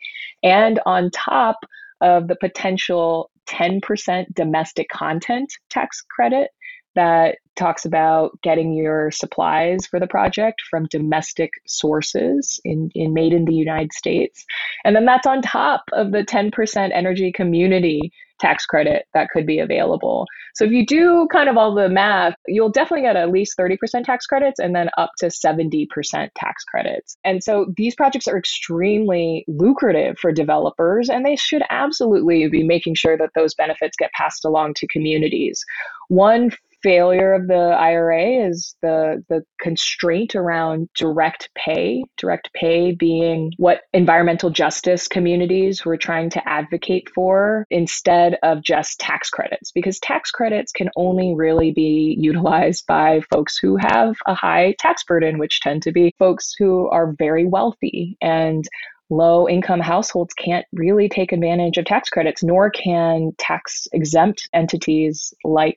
and 0.43 0.79
on 0.85 1.09
top 1.11 1.57
of 2.01 2.27
the 2.27 2.35
potential 2.35 3.31
10% 3.47 4.25
domestic 4.33 4.87
content 4.89 5.51
tax 5.69 6.01
credit 6.09 6.49
that 6.95 7.37
talks 7.55 7.85
about 7.85 8.37
getting 8.41 8.73
your 8.73 9.11
supplies 9.11 9.87
for 9.87 9.99
the 9.99 10.07
project 10.07 10.61
from 10.69 10.85
domestic 10.87 11.51
sources 11.65 12.59
in, 12.65 12.89
in 12.95 13.13
made 13.13 13.33
in 13.33 13.45
the 13.45 13.53
United 13.53 13.93
States. 13.93 14.45
And 14.83 14.95
then 14.95 15.05
that's 15.05 15.27
on 15.27 15.41
top 15.41 15.83
of 15.93 16.11
the 16.11 16.23
10% 16.23 16.91
energy 16.93 17.31
community 17.31 18.11
tax 18.41 18.65
credit 18.65 19.05
that 19.13 19.29
could 19.29 19.45
be 19.45 19.59
available. 19.59 20.25
So 20.55 20.65
if 20.65 20.71
you 20.71 20.85
do 20.85 21.27
kind 21.31 21.47
of 21.47 21.55
all 21.55 21.73
the 21.73 21.87
math, 21.87 22.35
you'll 22.47 22.71
definitely 22.71 23.03
get 23.05 23.15
at 23.15 23.31
least 23.31 23.57
30% 23.57 24.03
tax 24.03 24.25
credits 24.25 24.59
and 24.59 24.75
then 24.75 24.89
up 24.97 25.11
to 25.19 25.27
70% 25.27 25.87
tax 26.35 26.63
credits. 26.65 27.15
And 27.23 27.43
so 27.43 27.73
these 27.77 27.95
projects 27.95 28.27
are 28.27 28.37
extremely 28.37 29.45
lucrative 29.47 30.17
for 30.19 30.31
developers 30.31 31.09
and 31.09 31.25
they 31.25 31.35
should 31.35 31.63
absolutely 31.69 32.47
be 32.49 32.63
making 32.63 32.95
sure 32.95 33.17
that 33.17 33.29
those 33.35 33.53
benefits 33.53 33.95
get 33.97 34.11
passed 34.11 34.43
along 34.43 34.73
to 34.75 34.87
communities. 34.87 35.63
One 36.09 36.51
failure 36.83 37.33
of 37.33 37.47
the 37.47 37.75
IRA 37.79 38.47
is 38.47 38.75
the 38.81 39.23
the 39.29 39.43
constraint 39.59 40.35
around 40.35 40.89
direct 40.95 41.49
pay. 41.55 42.03
Direct 42.17 42.49
pay 42.53 42.91
being 42.91 43.51
what 43.57 43.81
environmental 43.93 44.49
justice 44.49 45.07
communities 45.07 45.85
were 45.85 45.97
trying 45.97 46.29
to 46.31 46.47
advocate 46.47 47.09
for 47.13 47.65
instead 47.69 48.37
of 48.43 48.63
just 48.63 48.99
tax 48.99 49.29
credits, 49.29 49.71
because 49.71 49.99
tax 49.99 50.31
credits 50.31 50.71
can 50.71 50.89
only 50.95 51.33
really 51.35 51.71
be 51.71 52.15
utilized 52.19 52.85
by 52.87 53.21
folks 53.31 53.57
who 53.57 53.77
have 53.77 54.15
a 54.27 54.33
high 54.33 54.75
tax 54.79 55.03
burden, 55.03 55.39
which 55.39 55.61
tend 55.61 55.81
to 55.83 55.91
be 55.91 56.13
folks 56.17 56.53
who 56.57 56.89
are 56.89 57.13
very 57.17 57.45
wealthy 57.45 58.17
and 58.21 58.65
low 59.09 59.47
income 59.47 59.81
households 59.81 60.33
can't 60.33 60.65
really 60.71 61.09
take 61.09 61.31
advantage 61.33 61.77
of 61.77 61.85
tax 61.85 62.09
credits, 62.09 62.41
nor 62.43 62.69
can 62.69 63.31
tax 63.37 63.87
exempt 63.91 64.49
entities 64.53 65.33
like 65.43 65.75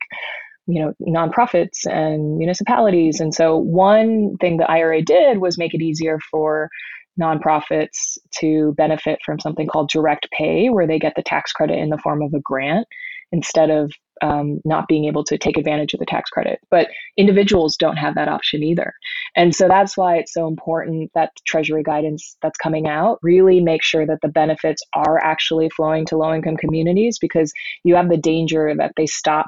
you 0.66 0.82
know 0.82 0.94
nonprofits 1.00 1.86
and 1.86 2.38
municipalities. 2.38 3.20
And 3.20 3.34
so 3.34 3.56
one 3.56 4.36
thing 4.40 4.56
the 4.56 4.70
ira 4.70 5.02
did 5.02 5.38
was 5.38 5.58
make 5.58 5.74
it 5.74 5.82
easier 5.82 6.18
for 6.30 6.68
nonprofits 7.20 8.18
to 8.38 8.74
benefit 8.76 9.20
from 9.24 9.38
something 9.38 9.68
called 9.68 9.88
direct 9.88 10.28
pay 10.36 10.68
where 10.68 10.86
they 10.86 10.98
get 10.98 11.14
the 11.14 11.22
tax 11.22 11.52
credit 11.52 11.78
in 11.78 11.90
the 11.90 11.98
form 11.98 12.22
of 12.22 12.34
a 12.34 12.40
grant 12.40 12.86
instead 13.32 13.70
of 13.70 13.92
um, 14.22 14.60
not 14.64 14.86
being 14.88 15.04
able 15.06 15.24
to 15.24 15.36
take 15.36 15.58
advantage 15.58 15.92
of 15.92 16.00
the 16.00 16.06
tax 16.06 16.30
credit. 16.30 16.60
But 16.70 16.88
individuals 17.16 17.76
don't 17.76 17.96
have 17.96 18.14
that 18.14 18.28
option 18.28 18.62
either. 18.62 18.94
And 19.34 19.54
so 19.54 19.68
that's 19.68 19.96
why 19.96 20.16
it's 20.16 20.32
so 20.32 20.46
important 20.46 21.10
that 21.14 21.32
treasury 21.46 21.82
guidance 21.82 22.36
that's 22.40 22.56
coming 22.56 22.86
out 22.86 23.18
really 23.22 23.60
make 23.60 23.82
sure 23.82 24.06
that 24.06 24.20
the 24.22 24.28
benefits 24.28 24.82
are 24.94 25.18
actually 25.22 25.68
flowing 25.70 26.06
to 26.06 26.16
low 26.16 26.32
income 26.32 26.56
communities 26.56 27.18
because 27.18 27.52
you 27.82 27.96
have 27.96 28.08
the 28.08 28.16
danger 28.16 28.72
that 28.76 28.92
they 28.96 29.06
stop 29.06 29.46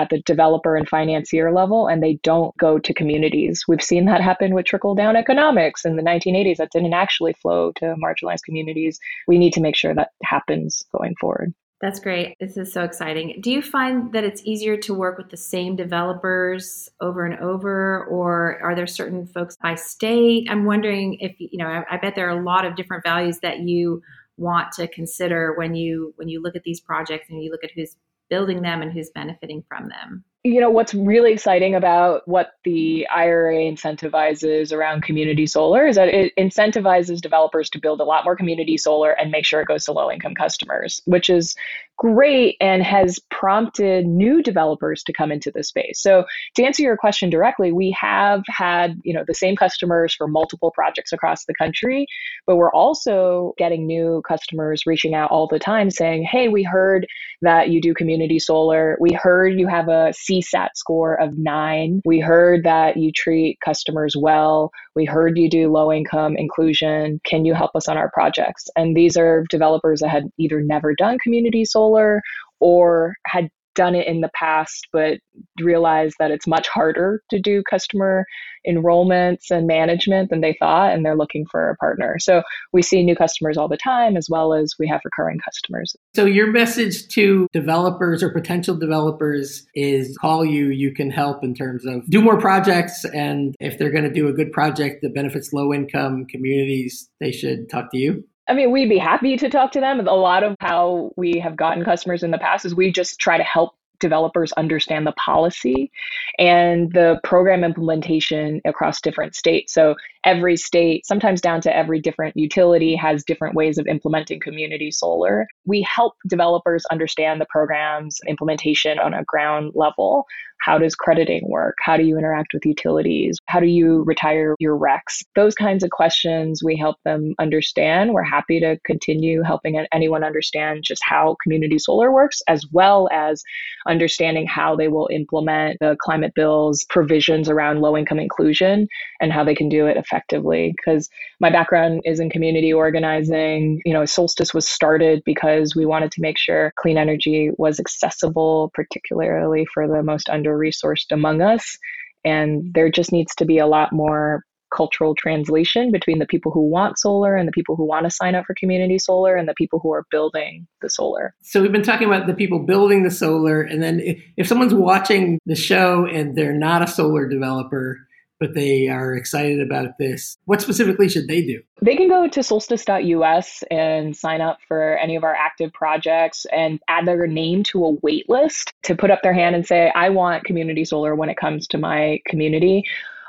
at 0.00 0.08
the 0.08 0.22
developer 0.22 0.76
and 0.76 0.88
financier 0.88 1.52
level 1.52 1.86
and 1.86 2.02
they 2.02 2.14
don't 2.22 2.56
go 2.56 2.78
to 2.78 2.94
communities. 2.94 3.64
We've 3.68 3.82
seen 3.82 4.06
that 4.06 4.22
happen 4.22 4.54
with 4.54 4.64
trickle 4.64 4.94
down 4.94 5.14
economics 5.14 5.84
in 5.84 5.96
the 5.96 6.02
1980s 6.02 6.56
that 6.56 6.72
didn't 6.72 6.94
actually 6.94 7.34
flow 7.34 7.72
to 7.76 7.94
marginalized 8.02 8.44
communities. 8.46 8.98
We 9.28 9.38
need 9.38 9.52
to 9.52 9.60
make 9.60 9.76
sure 9.76 9.94
that 9.94 10.10
happens 10.22 10.82
going 10.96 11.14
forward. 11.20 11.52
That's 11.82 11.98
great. 11.98 12.36
This 12.40 12.58
is 12.58 12.72
so 12.72 12.82
exciting. 12.82 13.40
Do 13.40 13.50
you 13.50 13.62
find 13.62 14.12
that 14.12 14.22
it's 14.22 14.42
easier 14.44 14.76
to 14.78 14.92
work 14.92 15.16
with 15.16 15.30
the 15.30 15.38
same 15.38 15.76
developers 15.76 16.90
over 17.00 17.24
and 17.24 17.40
over, 17.40 18.04
or 18.04 18.58
are 18.62 18.74
there 18.74 18.86
certain 18.86 19.26
folks 19.26 19.56
by 19.62 19.76
state? 19.76 20.46
I'm 20.50 20.66
wondering 20.66 21.14
if 21.20 21.36
you 21.38 21.56
know. 21.56 21.66
I, 21.66 21.84
I 21.90 21.96
bet 21.96 22.16
there 22.16 22.28
are 22.28 22.38
a 22.38 22.44
lot 22.44 22.66
of 22.66 22.76
different 22.76 23.02
values 23.02 23.38
that 23.40 23.60
you 23.60 24.02
want 24.36 24.72
to 24.72 24.88
consider 24.88 25.54
when 25.56 25.74
you 25.74 26.12
when 26.16 26.28
you 26.28 26.42
look 26.42 26.54
at 26.54 26.64
these 26.64 26.80
projects 26.80 27.30
and 27.30 27.42
you 27.42 27.50
look 27.50 27.64
at 27.64 27.70
who's 27.74 27.96
building 28.30 28.62
them 28.62 28.80
and 28.80 28.92
who's 28.92 29.10
benefiting 29.10 29.62
from 29.68 29.88
them. 29.88 30.24
You 30.42 30.60
know, 30.60 30.70
what's 30.70 30.94
really 30.94 31.34
exciting 31.34 31.74
about 31.74 32.26
what 32.26 32.52
the 32.64 33.06
IRA 33.14 33.56
incentivizes 33.56 34.72
around 34.72 35.02
community 35.02 35.46
solar 35.46 35.86
is 35.86 35.96
that 35.96 36.08
it 36.08 36.32
incentivizes 36.38 37.20
developers 37.20 37.68
to 37.70 37.78
build 37.78 38.00
a 38.00 38.04
lot 38.04 38.24
more 38.24 38.36
community 38.36 38.78
solar 38.78 39.10
and 39.10 39.30
make 39.30 39.44
sure 39.44 39.60
it 39.60 39.68
goes 39.68 39.84
to 39.84 39.92
low 39.92 40.10
income 40.10 40.34
customers, 40.34 41.02
which 41.04 41.28
is 41.28 41.54
great 42.00 42.56
and 42.62 42.82
has 42.82 43.18
prompted 43.30 44.06
new 44.06 44.42
developers 44.42 45.02
to 45.02 45.12
come 45.12 45.30
into 45.30 45.50
the 45.50 45.62
space. 45.62 46.00
So 46.00 46.24
to 46.54 46.64
answer 46.64 46.82
your 46.82 46.96
question 46.96 47.28
directly, 47.28 47.72
we 47.72 47.94
have 48.00 48.42
had, 48.48 48.98
you 49.04 49.12
know, 49.12 49.22
the 49.26 49.34
same 49.34 49.54
customers 49.54 50.14
for 50.14 50.26
multiple 50.26 50.70
projects 50.74 51.12
across 51.12 51.44
the 51.44 51.52
country, 51.52 52.06
but 52.46 52.56
we're 52.56 52.72
also 52.72 53.52
getting 53.58 53.86
new 53.86 54.22
customers 54.26 54.84
reaching 54.86 55.14
out 55.14 55.30
all 55.30 55.46
the 55.46 55.58
time 55.58 55.90
saying, 55.90 56.22
"Hey, 56.22 56.48
we 56.48 56.62
heard 56.62 57.06
that 57.42 57.68
you 57.68 57.82
do 57.82 57.92
community 57.92 58.38
solar. 58.38 58.96
We 58.98 59.12
heard 59.12 59.60
you 59.60 59.66
have 59.66 59.88
a 59.88 60.14
CSAT 60.14 60.70
score 60.76 61.20
of 61.20 61.36
9. 61.36 62.00
We 62.06 62.18
heard 62.18 62.64
that 62.64 62.96
you 62.96 63.12
treat 63.12 63.58
customers 63.62 64.16
well. 64.18 64.70
We 64.96 65.04
heard 65.04 65.36
you 65.36 65.50
do 65.50 65.70
low 65.70 65.92
income 65.92 66.34
inclusion. 66.38 67.20
Can 67.24 67.44
you 67.44 67.52
help 67.52 67.72
us 67.74 67.88
on 67.88 67.98
our 67.98 68.10
projects?" 68.10 68.70
And 68.74 68.96
these 68.96 69.18
are 69.18 69.44
developers 69.50 70.00
that 70.00 70.08
had 70.08 70.24
either 70.38 70.62
never 70.62 70.94
done 70.94 71.18
community 71.18 71.66
solar 71.66 71.89
solar 71.90 72.20
or 72.60 73.14
had 73.26 73.48
done 73.76 73.94
it 73.94 74.06
in 74.08 74.20
the 74.20 74.30
past 74.34 74.88
but 74.92 75.18
realized 75.60 76.16
that 76.18 76.32
it's 76.32 76.46
much 76.46 76.66
harder 76.68 77.22
to 77.30 77.38
do 77.38 77.62
customer 77.70 78.24
enrollments 78.68 79.50
and 79.50 79.66
management 79.66 80.28
than 80.28 80.40
they 80.40 80.56
thought 80.58 80.92
and 80.92 81.04
they're 81.04 81.16
looking 81.16 81.46
for 81.50 81.70
a 81.70 81.76
partner. 81.76 82.16
So 82.18 82.42
we 82.72 82.82
see 82.82 83.04
new 83.04 83.14
customers 83.14 83.56
all 83.56 83.68
the 83.68 83.76
time 83.76 84.16
as 84.16 84.26
well 84.28 84.52
as 84.52 84.74
we 84.78 84.88
have 84.88 85.00
recurring 85.04 85.38
customers. 85.38 85.94
So 86.14 86.24
your 86.24 86.50
message 86.50 87.06
to 87.14 87.46
developers 87.52 88.24
or 88.24 88.30
potential 88.30 88.76
developers 88.76 89.64
is 89.76 90.18
call 90.18 90.44
you 90.44 90.66
you 90.66 90.92
can 90.92 91.08
help 91.08 91.44
in 91.44 91.54
terms 91.54 91.86
of 91.86 92.04
do 92.10 92.20
more 92.20 92.38
projects 92.38 93.04
and 93.14 93.54
if 93.60 93.78
they're 93.78 93.92
going 93.92 94.04
to 94.04 94.12
do 94.12 94.26
a 94.26 94.32
good 94.32 94.50
project 94.50 95.00
that 95.02 95.14
benefits 95.14 95.52
low 95.52 95.72
income 95.72 96.26
communities 96.26 97.08
they 97.20 97.30
should 97.30 97.70
talk 97.70 97.90
to 97.92 97.98
you 97.98 98.24
I 98.50 98.52
mean, 98.52 98.72
we'd 98.72 98.88
be 98.88 98.98
happy 98.98 99.36
to 99.36 99.48
talk 99.48 99.70
to 99.72 99.80
them. 99.80 100.00
A 100.00 100.12
lot 100.12 100.42
of 100.42 100.56
how 100.58 101.12
we 101.16 101.38
have 101.38 101.54
gotten 101.54 101.84
customers 101.84 102.24
in 102.24 102.32
the 102.32 102.38
past 102.38 102.64
is 102.64 102.74
we 102.74 102.90
just 102.90 103.20
try 103.20 103.38
to 103.38 103.44
help 103.44 103.76
developers 104.00 104.50
understand 104.52 105.06
the 105.06 105.12
policy 105.12 105.92
and 106.38 106.92
the 106.92 107.20
program 107.22 107.62
implementation 107.62 108.60
across 108.64 109.00
different 109.00 109.36
states. 109.36 109.72
So 109.72 109.94
every 110.24 110.56
state, 110.56 111.06
sometimes 111.06 111.40
down 111.40 111.60
to 111.60 111.76
every 111.76 112.00
different 112.00 112.36
utility, 112.36 112.96
has 112.96 113.22
different 113.22 113.54
ways 113.54 113.78
of 113.78 113.86
implementing 113.86 114.40
community 114.40 114.90
solar. 114.90 115.46
We 115.64 115.82
help 115.82 116.14
developers 116.26 116.84
understand 116.90 117.40
the 117.40 117.46
program's 117.50 118.18
implementation 118.26 118.98
on 118.98 119.14
a 119.14 119.22
ground 119.22 119.72
level. 119.76 120.26
How 120.62 120.78
does 120.78 120.94
crediting 120.94 121.42
work? 121.48 121.76
How 121.80 121.96
do 121.96 122.02
you 122.02 122.18
interact 122.18 122.52
with 122.52 122.66
utilities? 122.66 123.38
How 123.46 123.60
do 123.60 123.66
you 123.66 124.02
retire 124.04 124.54
your 124.58 124.78
RECs? 124.78 125.24
Those 125.34 125.54
kinds 125.54 125.82
of 125.82 125.90
questions 125.90 126.62
we 126.62 126.76
help 126.76 126.96
them 127.04 127.34
understand. 127.38 128.12
We're 128.12 128.22
happy 128.22 128.60
to 128.60 128.78
continue 128.84 129.42
helping 129.42 129.84
anyone 129.92 130.24
understand 130.24 130.84
just 130.84 131.02
how 131.04 131.36
community 131.42 131.78
solar 131.78 132.12
works, 132.12 132.42
as 132.48 132.66
well 132.72 133.08
as 133.12 133.42
understanding 133.86 134.46
how 134.46 134.76
they 134.76 134.88
will 134.88 135.08
implement 135.12 135.78
the 135.80 135.96
climate 136.00 136.32
bill's 136.34 136.84
provisions 136.90 137.48
around 137.48 137.80
low 137.80 137.96
income 137.96 138.18
inclusion 138.18 138.86
and 139.20 139.32
how 139.32 139.44
they 139.44 139.54
can 139.54 139.68
do 139.68 139.86
it 139.86 139.96
effectively. 139.96 140.74
Because 140.76 141.08
my 141.40 141.50
background 141.50 142.02
is 142.04 142.20
in 142.20 142.30
community 142.30 142.72
organizing. 142.72 143.80
You 143.84 143.92
know, 143.92 144.04
Solstice 144.04 144.52
was 144.52 144.68
started 144.68 145.22
because 145.24 145.74
we 145.74 145.86
wanted 145.86 146.12
to 146.12 146.20
make 146.20 146.38
sure 146.38 146.72
clean 146.76 146.98
energy 146.98 147.50
was 147.56 147.80
accessible, 147.80 148.70
particularly 148.74 149.66
for 149.72 149.88
the 149.88 150.02
most 150.02 150.28
under 150.28 150.49
resourced 150.58 151.10
among 151.10 151.42
us. 151.42 151.76
And 152.24 152.72
there 152.74 152.90
just 152.90 153.12
needs 153.12 153.34
to 153.36 153.44
be 153.44 153.58
a 153.58 153.66
lot 153.66 153.92
more 153.92 154.44
cultural 154.74 155.14
translation 155.14 155.90
between 155.90 156.18
the 156.18 156.26
people 156.26 156.52
who 156.52 156.68
want 156.68 156.98
solar 156.98 157.34
and 157.34 157.48
the 157.48 157.52
people 157.52 157.76
who 157.76 157.86
want 157.86 158.04
to 158.04 158.10
sign 158.10 158.34
up 158.34 158.44
for 158.46 158.54
community 158.54 158.98
solar 158.98 159.34
and 159.36 159.48
the 159.48 159.54
people 159.54 159.80
who 159.82 159.92
are 159.92 160.06
building 160.10 160.66
the 160.80 160.88
solar. 160.88 161.34
So 161.42 161.60
we've 161.60 161.72
been 161.72 161.82
talking 161.82 162.06
about 162.06 162.26
the 162.26 162.34
people 162.34 162.60
building 162.60 163.02
the 163.02 163.10
solar, 163.10 163.62
and 163.62 163.82
then 163.82 164.00
if, 164.00 164.22
if 164.36 164.46
someone's 164.46 164.74
watching 164.74 165.38
the 165.44 165.56
show 165.56 166.06
and 166.06 166.36
they're 166.36 166.52
not 166.52 166.82
a 166.82 166.86
solar 166.86 167.28
developer, 167.28 167.98
but 168.40 168.54
they 168.54 168.88
are 168.88 169.14
excited 169.14 169.60
about 169.60 169.98
this. 169.98 170.38
What 170.46 170.62
specifically 170.62 171.08
should 171.08 171.28
they 171.28 171.42
do? 171.42 171.62
They 171.82 171.94
can 171.94 172.08
go 172.08 172.26
to 172.26 172.42
solstice.us 172.42 173.62
and 173.70 174.16
sign 174.16 174.40
up 174.40 174.58
for 174.66 174.96
any 174.96 175.14
of 175.14 175.22
our 175.22 175.34
active 175.34 175.72
projects 175.72 176.46
and 176.50 176.80
add 176.88 177.06
their 177.06 177.26
name 177.26 177.62
to 177.64 177.84
a 177.84 177.90
wait 178.02 178.28
list 178.28 178.72
to 178.84 178.96
put 178.96 179.10
up 179.10 179.20
their 179.22 179.34
hand 179.34 179.54
and 179.54 179.66
say, 179.66 179.92
I 179.94 180.08
want 180.08 180.44
community 180.44 180.84
solar 180.84 181.14
when 181.14 181.28
it 181.28 181.36
comes 181.36 181.66
to 181.68 181.78
my 181.78 182.20
community. 182.26 182.84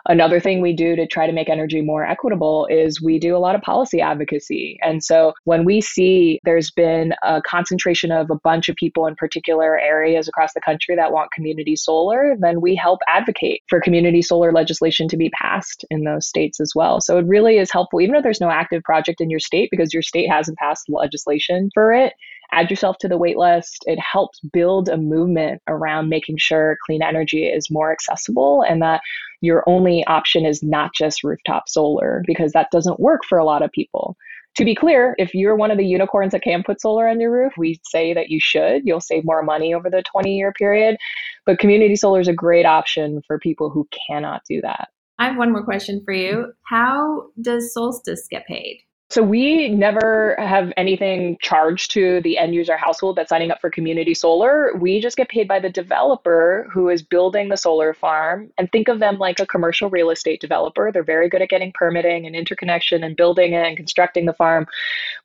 Another 0.08 0.40
thing 0.40 0.62
we 0.62 0.74
do 0.74 0.96
to 0.96 1.06
try 1.08 1.28
to 1.28 1.34
make 1.34 1.50
energy 1.50 1.82
more 1.82 2.06
equitable 2.06 2.68
is 2.68 3.02
we 3.02 3.20
do 3.20 3.36
a 3.36 3.40
lot 3.40 3.56
of 3.56 3.62
policy 3.62 4.02
advocacy. 4.02 4.80
And 4.82 5.04
so 5.04 5.34
when 5.44 5.66
we 5.66 5.82
see 5.82 6.40
there's 6.44 6.72
been 6.72 7.14
a 7.24 7.42
concentration 7.42 8.12
of 8.12 8.30
a 8.30 8.40
bunch 8.44 8.70
of 8.70 8.76
people 8.76 9.06
in 9.06 9.16
particular 9.16 9.80
areas 9.80 10.28
across 10.28 10.54
the 10.54 10.62
country 10.62 10.96
that 10.96 11.12
want 11.12 11.32
community 11.32 11.76
solar, 11.76 12.36
then 12.40 12.62
we 12.62 12.76
help 12.76 13.00
advocate 13.08 13.62
for 13.70 13.80
community 13.80 14.22
solar 14.22 14.52
legislation 14.52 15.08
to 15.08 15.18
be 15.18 15.30
passed 15.30 15.86
in 15.90 16.04
those 16.04 16.28
states 16.28 16.60
as 16.60 16.74
well. 16.76 17.02
So 17.02 17.18
it 17.18 17.26
really 17.28 17.58
is 17.58 17.72
helpful, 17.72 18.02
even 18.02 18.16
if 18.16 18.24
there's 18.24 18.42
no 18.42 18.50
active 18.50 18.84
project 18.84 19.22
in 19.22 19.30
your 19.30 19.40
state 19.40 19.70
because 19.72 19.94
your 19.94 20.04
state 20.04 20.30
hasn't 20.30 20.58
passed 20.58 20.86
legislation 20.90 21.70
for 21.74 21.94
it 21.94 22.14
add 22.52 22.70
yourself 22.70 22.98
to 23.00 23.08
the 23.08 23.18
wait 23.18 23.38
list. 23.38 23.84
It 23.88 24.00
helps 24.00 24.40
build 24.52 24.90
a 24.90 24.98
movement 24.98 25.62
around 25.68 26.10
making 26.10 26.38
sure 26.38 26.78
clean 26.86 27.02
energy 27.02 27.46
is 27.46 27.72
more 27.72 27.92
accessible 27.92 28.64
and 28.68 28.82
that 28.82 29.02
your 29.42 29.64
only 29.68 30.06
option 30.06 30.46
is 30.46 30.64
not 30.64 30.92
just 30.94 31.24
rooftop 31.24 31.68
solar 31.68 32.24
because 32.26 32.52
that 32.54 32.72
doesn't 32.72 33.00
work 33.00 33.22
for 33.28 33.38
a 33.38 33.46
lot 33.46 33.64
of 33.64 33.72
people. 33.72 34.16
To 34.58 34.66
be 34.66 34.76
clear, 34.76 35.16
if 35.18 35.34
you're 35.34 35.56
one 35.56 35.72
of 35.72 35.78
the 35.78 35.86
unicorns 35.86 36.34
that 36.34 36.44
can 36.44 36.62
put 36.64 36.82
solar 36.82 37.08
on 37.08 37.22
your 37.22 37.32
roof, 37.32 37.54
we 37.58 37.80
say 37.84 38.14
that 38.14 38.30
you 38.30 38.40
should. 38.42 38.84
You'll 38.86 39.00
save 39.00 39.24
more 39.24 39.44
money 39.44 39.74
over 39.74 39.90
the 39.90 40.04
20 40.12 40.36
year 40.36 40.52
period. 40.52 40.98
But 41.46 41.60
community 41.60 41.96
solar 41.96 42.20
is 42.20 42.28
a 42.28 42.34
great 42.34 42.66
option 42.66 43.22
for 43.26 43.40
people 43.40 43.70
who 43.70 43.88
cannot 44.08 44.42
do 44.48 44.62
that. 44.62 44.90
I 45.20 45.28
have 45.28 45.38
one 45.38 45.52
more 45.52 45.64
question 45.64 46.02
for 46.04 46.14
you. 46.14 46.52
How 46.64 47.28
does 47.40 47.74
Solstice 47.74 48.28
get 48.30 48.46
paid? 48.46 48.82
So 49.12 49.22
we 49.22 49.68
never 49.68 50.38
have 50.40 50.72
anything 50.78 51.38
charged 51.42 51.92
to 51.92 52.22
the 52.22 52.38
end 52.38 52.56
user 52.56 52.78
household 52.78 53.18
that's 53.18 53.28
signing 53.28 53.52
up 53.52 53.60
for 53.60 53.70
community 53.70 54.14
solar. 54.14 54.74
We 54.78 55.02
just 55.02 55.18
get 55.18 55.28
paid 55.28 55.50
by 55.50 55.60
the 55.60 55.70
developer 55.70 56.70
who 56.74 56.88
is 56.88 57.02
building 57.02 57.50
the 57.50 57.58
solar 57.58 57.94
farm 57.94 58.52
and 58.58 58.72
think 58.72 58.88
of 58.88 59.00
them 59.00 59.18
like 59.18 59.42
a 59.42 59.46
commercial 59.46 59.90
real 59.90 60.12
estate 60.12 60.40
developer. 60.40 60.94
They're 60.94 61.04
very 61.04 61.28
good 61.28 61.42
at 61.42 61.50
getting 61.50 61.74
permitting 61.74 62.26
and 62.26 62.38
interconnection 62.38 63.04
and 63.04 63.18
building 63.18 63.52
it 63.52 63.68
and 63.68 63.76
constructing 63.76 64.28
the 64.28 64.34
farm. 64.34 64.66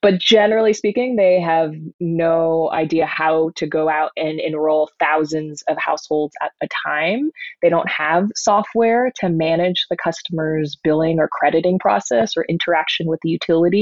But 0.02 0.19
generally 0.19 0.73
speaking, 0.73 1.14
they 1.14 1.40
have 1.40 1.73
no 2.00 2.73
idea 2.73 3.07
how 3.07 3.52
to 3.55 3.69
go 3.69 3.88
out 3.88 4.11
and 4.16 4.40
enroll 4.40 4.90
thousands 4.99 5.62
of 5.69 5.78
households 5.78 6.35
at 6.43 6.50
a 6.61 6.66
time. 6.85 7.31
They 7.62 7.69
don't 7.69 7.88
have 7.88 8.31
software 8.35 9.12
to 9.21 9.28
manage 9.28 9.87
the 9.90 9.97
customer's 9.97 10.76
billing 10.83 11.21
or 11.21 11.28
crediting 11.28 11.78
process 11.78 12.37
or 12.37 12.45
interaction 12.49 13.07
with 13.07 13.21
the 13.23 13.31
utility 13.31 13.75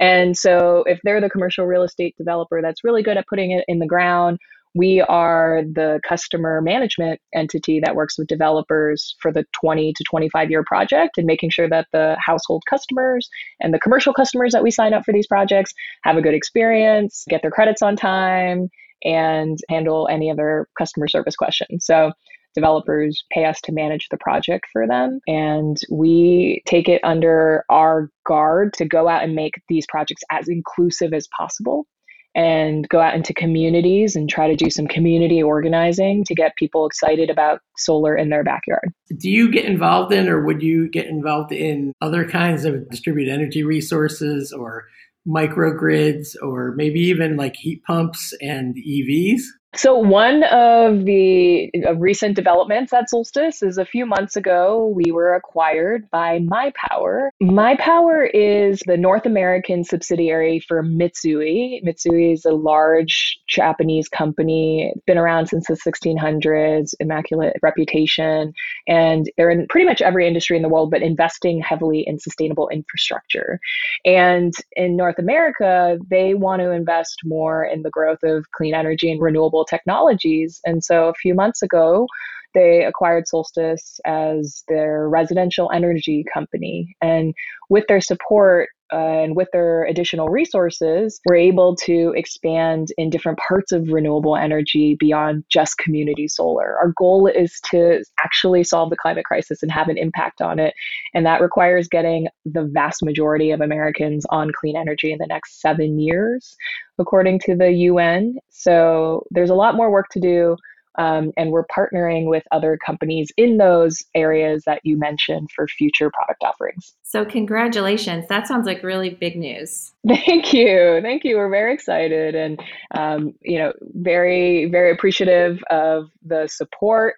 And 0.00 0.36
so 0.36 0.84
if 0.86 1.00
they're 1.02 1.20
the 1.20 1.30
commercial 1.30 1.66
real 1.66 1.82
estate 1.82 2.14
developer 2.18 2.60
that's 2.62 2.84
really 2.84 3.02
good 3.02 3.16
at 3.16 3.26
putting 3.28 3.50
it 3.50 3.64
in 3.68 3.78
the 3.78 3.86
ground, 3.86 4.38
we 4.76 5.00
are 5.00 5.62
the 5.72 6.00
customer 6.06 6.60
management 6.60 7.18
entity 7.34 7.80
that 7.80 7.96
works 7.96 8.18
with 8.18 8.28
developers 8.28 9.16
for 9.20 9.32
the 9.32 9.44
20 9.58 9.94
to 9.94 10.04
25 10.04 10.50
year 10.50 10.62
project 10.64 11.16
and 11.16 11.26
making 11.26 11.48
sure 11.48 11.68
that 11.68 11.86
the 11.92 12.14
household 12.24 12.62
customers 12.68 13.28
and 13.60 13.72
the 13.72 13.78
commercial 13.78 14.12
customers 14.12 14.52
that 14.52 14.62
we 14.62 14.70
sign 14.70 14.92
up 14.92 15.02
for 15.04 15.12
these 15.12 15.26
projects 15.26 15.72
have 16.04 16.16
a 16.16 16.22
good 16.22 16.34
experience, 16.34 17.24
get 17.28 17.40
their 17.40 17.50
credits 17.50 17.80
on 17.80 17.96
time, 17.96 18.68
and 19.02 19.58
handle 19.70 20.08
any 20.10 20.30
other 20.30 20.68
customer 20.76 21.08
service 21.08 21.36
questions. 21.36 21.86
So 21.86 22.12
developers 22.56 23.22
pay 23.30 23.44
us 23.44 23.60
to 23.60 23.72
manage 23.72 24.08
the 24.10 24.18
project 24.18 24.66
for 24.72 24.88
them. 24.88 25.20
And 25.28 25.76
we 25.90 26.62
take 26.66 26.88
it 26.88 27.00
under 27.04 27.64
our 27.70 28.10
guard 28.26 28.72
to 28.78 28.84
go 28.84 29.06
out 29.08 29.22
and 29.22 29.36
make 29.36 29.62
these 29.68 29.86
projects 29.88 30.22
as 30.32 30.48
inclusive 30.48 31.12
as 31.12 31.28
possible 31.36 31.86
and 32.34 32.86
go 32.90 33.00
out 33.00 33.14
into 33.14 33.32
communities 33.32 34.14
and 34.14 34.28
try 34.28 34.46
to 34.46 34.56
do 34.56 34.68
some 34.68 34.86
community 34.86 35.42
organizing 35.42 36.22
to 36.24 36.34
get 36.34 36.54
people 36.56 36.86
excited 36.86 37.30
about 37.30 37.60
solar 37.78 38.14
in 38.14 38.28
their 38.28 38.44
backyard. 38.44 38.92
Do 39.16 39.30
you 39.30 39.50
get 39.50 39.64
involved 39.64 40.12
in, 40.12 40.28
or 40.28 40.44
would 40.44 40.62
you 40.62 40.88
get 40.90 41.06
involved 41.06 41.50
in 41.50 41.94
other 42.02 42.28
kinds 42.28 42.66
of 42.66 42.90
distributed 42.90 43.32
energy 43.32 43.62
resources 43.62 44.52
or 44.52 44.84
microgrids, 45.26 46.36
or 46.42 46.74
maybe 46.76 47.00
even 47.00 47.36
like 47.36 47.56
heat 47.56 47.82
pumps 47.84 48.34
and 48.42 48.76
EVs? 48.76 49.40
So, 49.76 49.98
one 49.98 50.42
of 50.44 51.04
the 51.04 51.70
recent 51.98 52.34
developments 52.34 52.94
at 52.94 53.10
Solstice 53.10 53.62
is 53.62 53.76
a 53.76 53.84
few 53.84 54.06
months 54.06 54.34
ago, 54.34 54.86
we 54.86 55.12
were 55.12 55.34
acquired 55.34 56.08
by 56.10 56.38
MyPower. 56.38 57.28
MyPower 57.42 58.30
is 58.32 58.80
the 58.86 58.96
North 58.96 59.26
American 59.26 59.84
subsidiary 59.84 60.60
for 60.60 60.82
Mitsui. 60.82 61.84
Mitsui 61.84 62.32
is 62.32 62.46
a 62.46 62.52
large 62.52 63.38
Japanese 63.48 64.08
company, 64.08 64.94
been 65.06 65.18
around 65.18 65.48
since 65.48 65.66
the 65.66 65.74
1600s, 65.74 66.94
immaculate 66.98 67.58
reputation, 67.62 68.54
and 68.88 69.30
they're 69.36 69.50
in 69.50 69.66
pretty 69.68 69.84
much 69.84 70.00
every 70.00 70.26
industry 70.26 70.56
in 70.56 70.62
the 70.62 70.70
world, 70.70 70.90
but 70.90 71.02
investing 71.02 71.60
heavily 71.60 72.02
in 72.06 72.18
sustainable 72.18 72.70
infrastructure. 72.70 73.60
And 74.06 74.54
in 74.72 74.96
North 74.96 75.18
America, 75.18 75.98
they 76.08 76.32
want 76.32 76.62
to 76.62 76.70
invest 76.70 77.20
more 77.26 77.62
in 77.62 77.82
the 77.82 77.90
growth 77.90 78.22
of 78.22 78.50
clean 78.52 78.74
energy 78.74 79.12
and 79.12 79.20
renewable 79.20 79.65
technologies. 79.68 80.60
And 80.64 80.82
so 80.82 81.08
a 81.08 81.14
few 81.14 81.34
months 81.34 81.62
ago, 81.62 82.06
they 82.54 82.84
acquired 82.84 83.28
Solstice 83.28 84.00
as 84.06 84.64
their 84.68 85.08
residential 85.08 85.70
energy 85.72 86.24
company. 86.32 86.96
And 87.02 87.34
with 87.68 87.84
their 87.88 88.00
support, 88.00 88.68
and 88.90 89.34
with 89.34 89.48
their 89.52 89.84
additional 89.84 90.28
resources, 90.28 91.20
we're 91.26 91.36
able 91.36 91.74
to 91.76 92.12
expand 92.16 92.88
in 92.96 93.10
different 93.10 93.38
parts 93.38 93.72
of 93.72 93.88
renewable 93.88 94.36
energy 94.36 94.96
beyond 94.98 95.44
just 95.48 95.78
community 95.78 96.28
solar. 96.28 96.76
Our 96.78 96.92
goal 96.96 97.26
is 97.26 97.60
to 97.70 98.04
actually 98.20 98.64
solve 98.64 98.90
the 98.90 98.96
climate 98.96 99.24
crisis 99.24 99.62
and 99.62 99.72
have 99.72 99.88
an 99.88 99.98
impact 99.98 100.40
on 100.40 100.58
it. 100.58 100.74
And 101.14 101.26
that 101.26 101.40
requires 101.40 101.88
getting 101.88 102.28
the 102.44 102.64
vast 102.64 103.02
majority 103.02 103.50
of 103.50 103.60
Americans 103.60 104.24
on 104.30 104.52
clean 104.58 104.76
energy 104.76 105.12
in 105.12 105.18
the 105.18 105.26
next 105.26 105.60
seven 105.60 105.98
years, 105.98 106.56
according 106.98 107.40
to 107.40 107.56
the 107.56 107.72
UN. 107.72 108.36
So 108.50 109.24
there's 109.30 109.50
a 109.50 109.54
lot 109.54 109.74
more 109.74 109.90
work 109.90 110.06
to 110.12 110.20
do. 110.20 110.56
Um, 110.98 111.32
and 111.36 111.50
we're 111.50 111.66
partnering 111.66 112.28
with 112.28 112.42
other 112.52 112.78
companies 112.84 113.30
in 113.36 113.58
those 113.58 114.02
areas 114.14 114.62
that 114.66 114.80
you 114.84 114.98
mentioned 114.98 115.50
for 115.54 115.66
future 115.68 116.10
product 116.10 116.42
offerings. 116.42 116.94
So, 117.02 117.24
congratulations. 117.24 118.26
That 118.28 118.46
sounds 118.46 118.66
like 118.66 118.82
really 118.82 119.10
big 119.10 119.36
news. 119.36 119.92
Thank 120.06 120.52
you. 120.52 121.00
Thank 121.02 121.24
you. 121.24 121.36
We're 121.36 121.50
very 121.50 121.74
excited 121.74 122.34
and, 122.34 122.60
um, 122.94 123.34
you 123.42 123.58
know, 123.58 123.72
very, 123.94 124.66
very 124.70 124.90
appreciative 124.90 125.62
of 125.70 126.10
the 126.24 126.48
support 126.48 127.16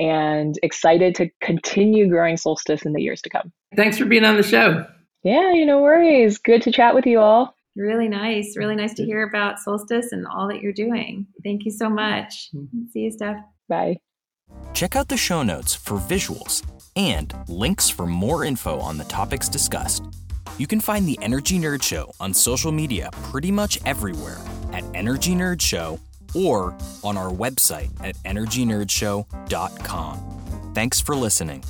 and 0.00 0.58
excited 0.62 1.14
to 1.16 1.28
continue 1.40 2.08
growing 2.08 2.36
Solstice 2.36 2.82
in 2.82 2.92
the 2.92 3.02
years 3.02 3.20
to 3.22 3.30
come. 3.30 3.52
Thanks 3.76 3.98
for 3.98 4.04
being 4.04 4.24
on 4.24 4.36
the 4.36 4.42
show. 4.42 4.86
Yeah, 5.24 5.52
you 5.52 5.66
know, 5.66 5.80
worries. 5.80 6.38
Good 6.38 6.62
to 6.62 6.72
chat 6.72 6.94
with 6.94 7.06
you 7.06 7.18
all. 7.18 7.54
Really 7.78 8.08
nice. 8.08 8.56
Really 8.56 8.74
nice 8.74 8.94
to 8.94 9.04
hear 9.04 9.22
about 9.22 9.60
Solstice 9.60 10.10
and 10.10 10.26
all 10.26 10.48
that 10.48 10.60
you're 10.60 10.72
doing. 10.72 11.28
Thank 11.44 11.64
you 11.64 11.70
so 11.70 11.88
much. 11.88 12.50
Mm-hmm. 12.52 12.86
See 12.92 13.00
you, 13.00 13.12
Steph. 13.12 13.36
Bye. 13.68 13.98
Check 14.74 14.96
out 14.96 15.06
the 15.06 15.16
show 15.16 15.44
notes 15.44 15.76
for 15.76 15.98
visuals 15.98 16.66
and 16.96 17.32
links 17.46 17.88
for 17.88 18.06
more 18.06 18.44
info 18.44 18.80
on 18.80 18.98
the 18.98 19.04
topics 19.04 19.48
discussed. 19.48 20.02
You 20.58 20.66
can 20.66 20.80
find 20.80 21.06
the 21.06 21.16
Energy 21.22 21.60
Nerd 21.60 21.84
Show 21.84 22.12
on 22.18 22.34
social 22.34 22.72
media 22.72 23.10
pretty 23.30 23.52
much 23.52 23.78
everywhere 23.86 24.38
at 24.72 24.82
Energy 24.94 25.36
Nerd 25.36 25.62
Show 25.62 26.00
or 26.34 26.76
on 27.04 27.16
our 27.16 27.30
website 27.30 27.90
at 28.02 28.16
energynerdshow.com. 28.24 30.72
Thanks 30.74 31.00
for 31.00 31.14
listening. 31.14 31.62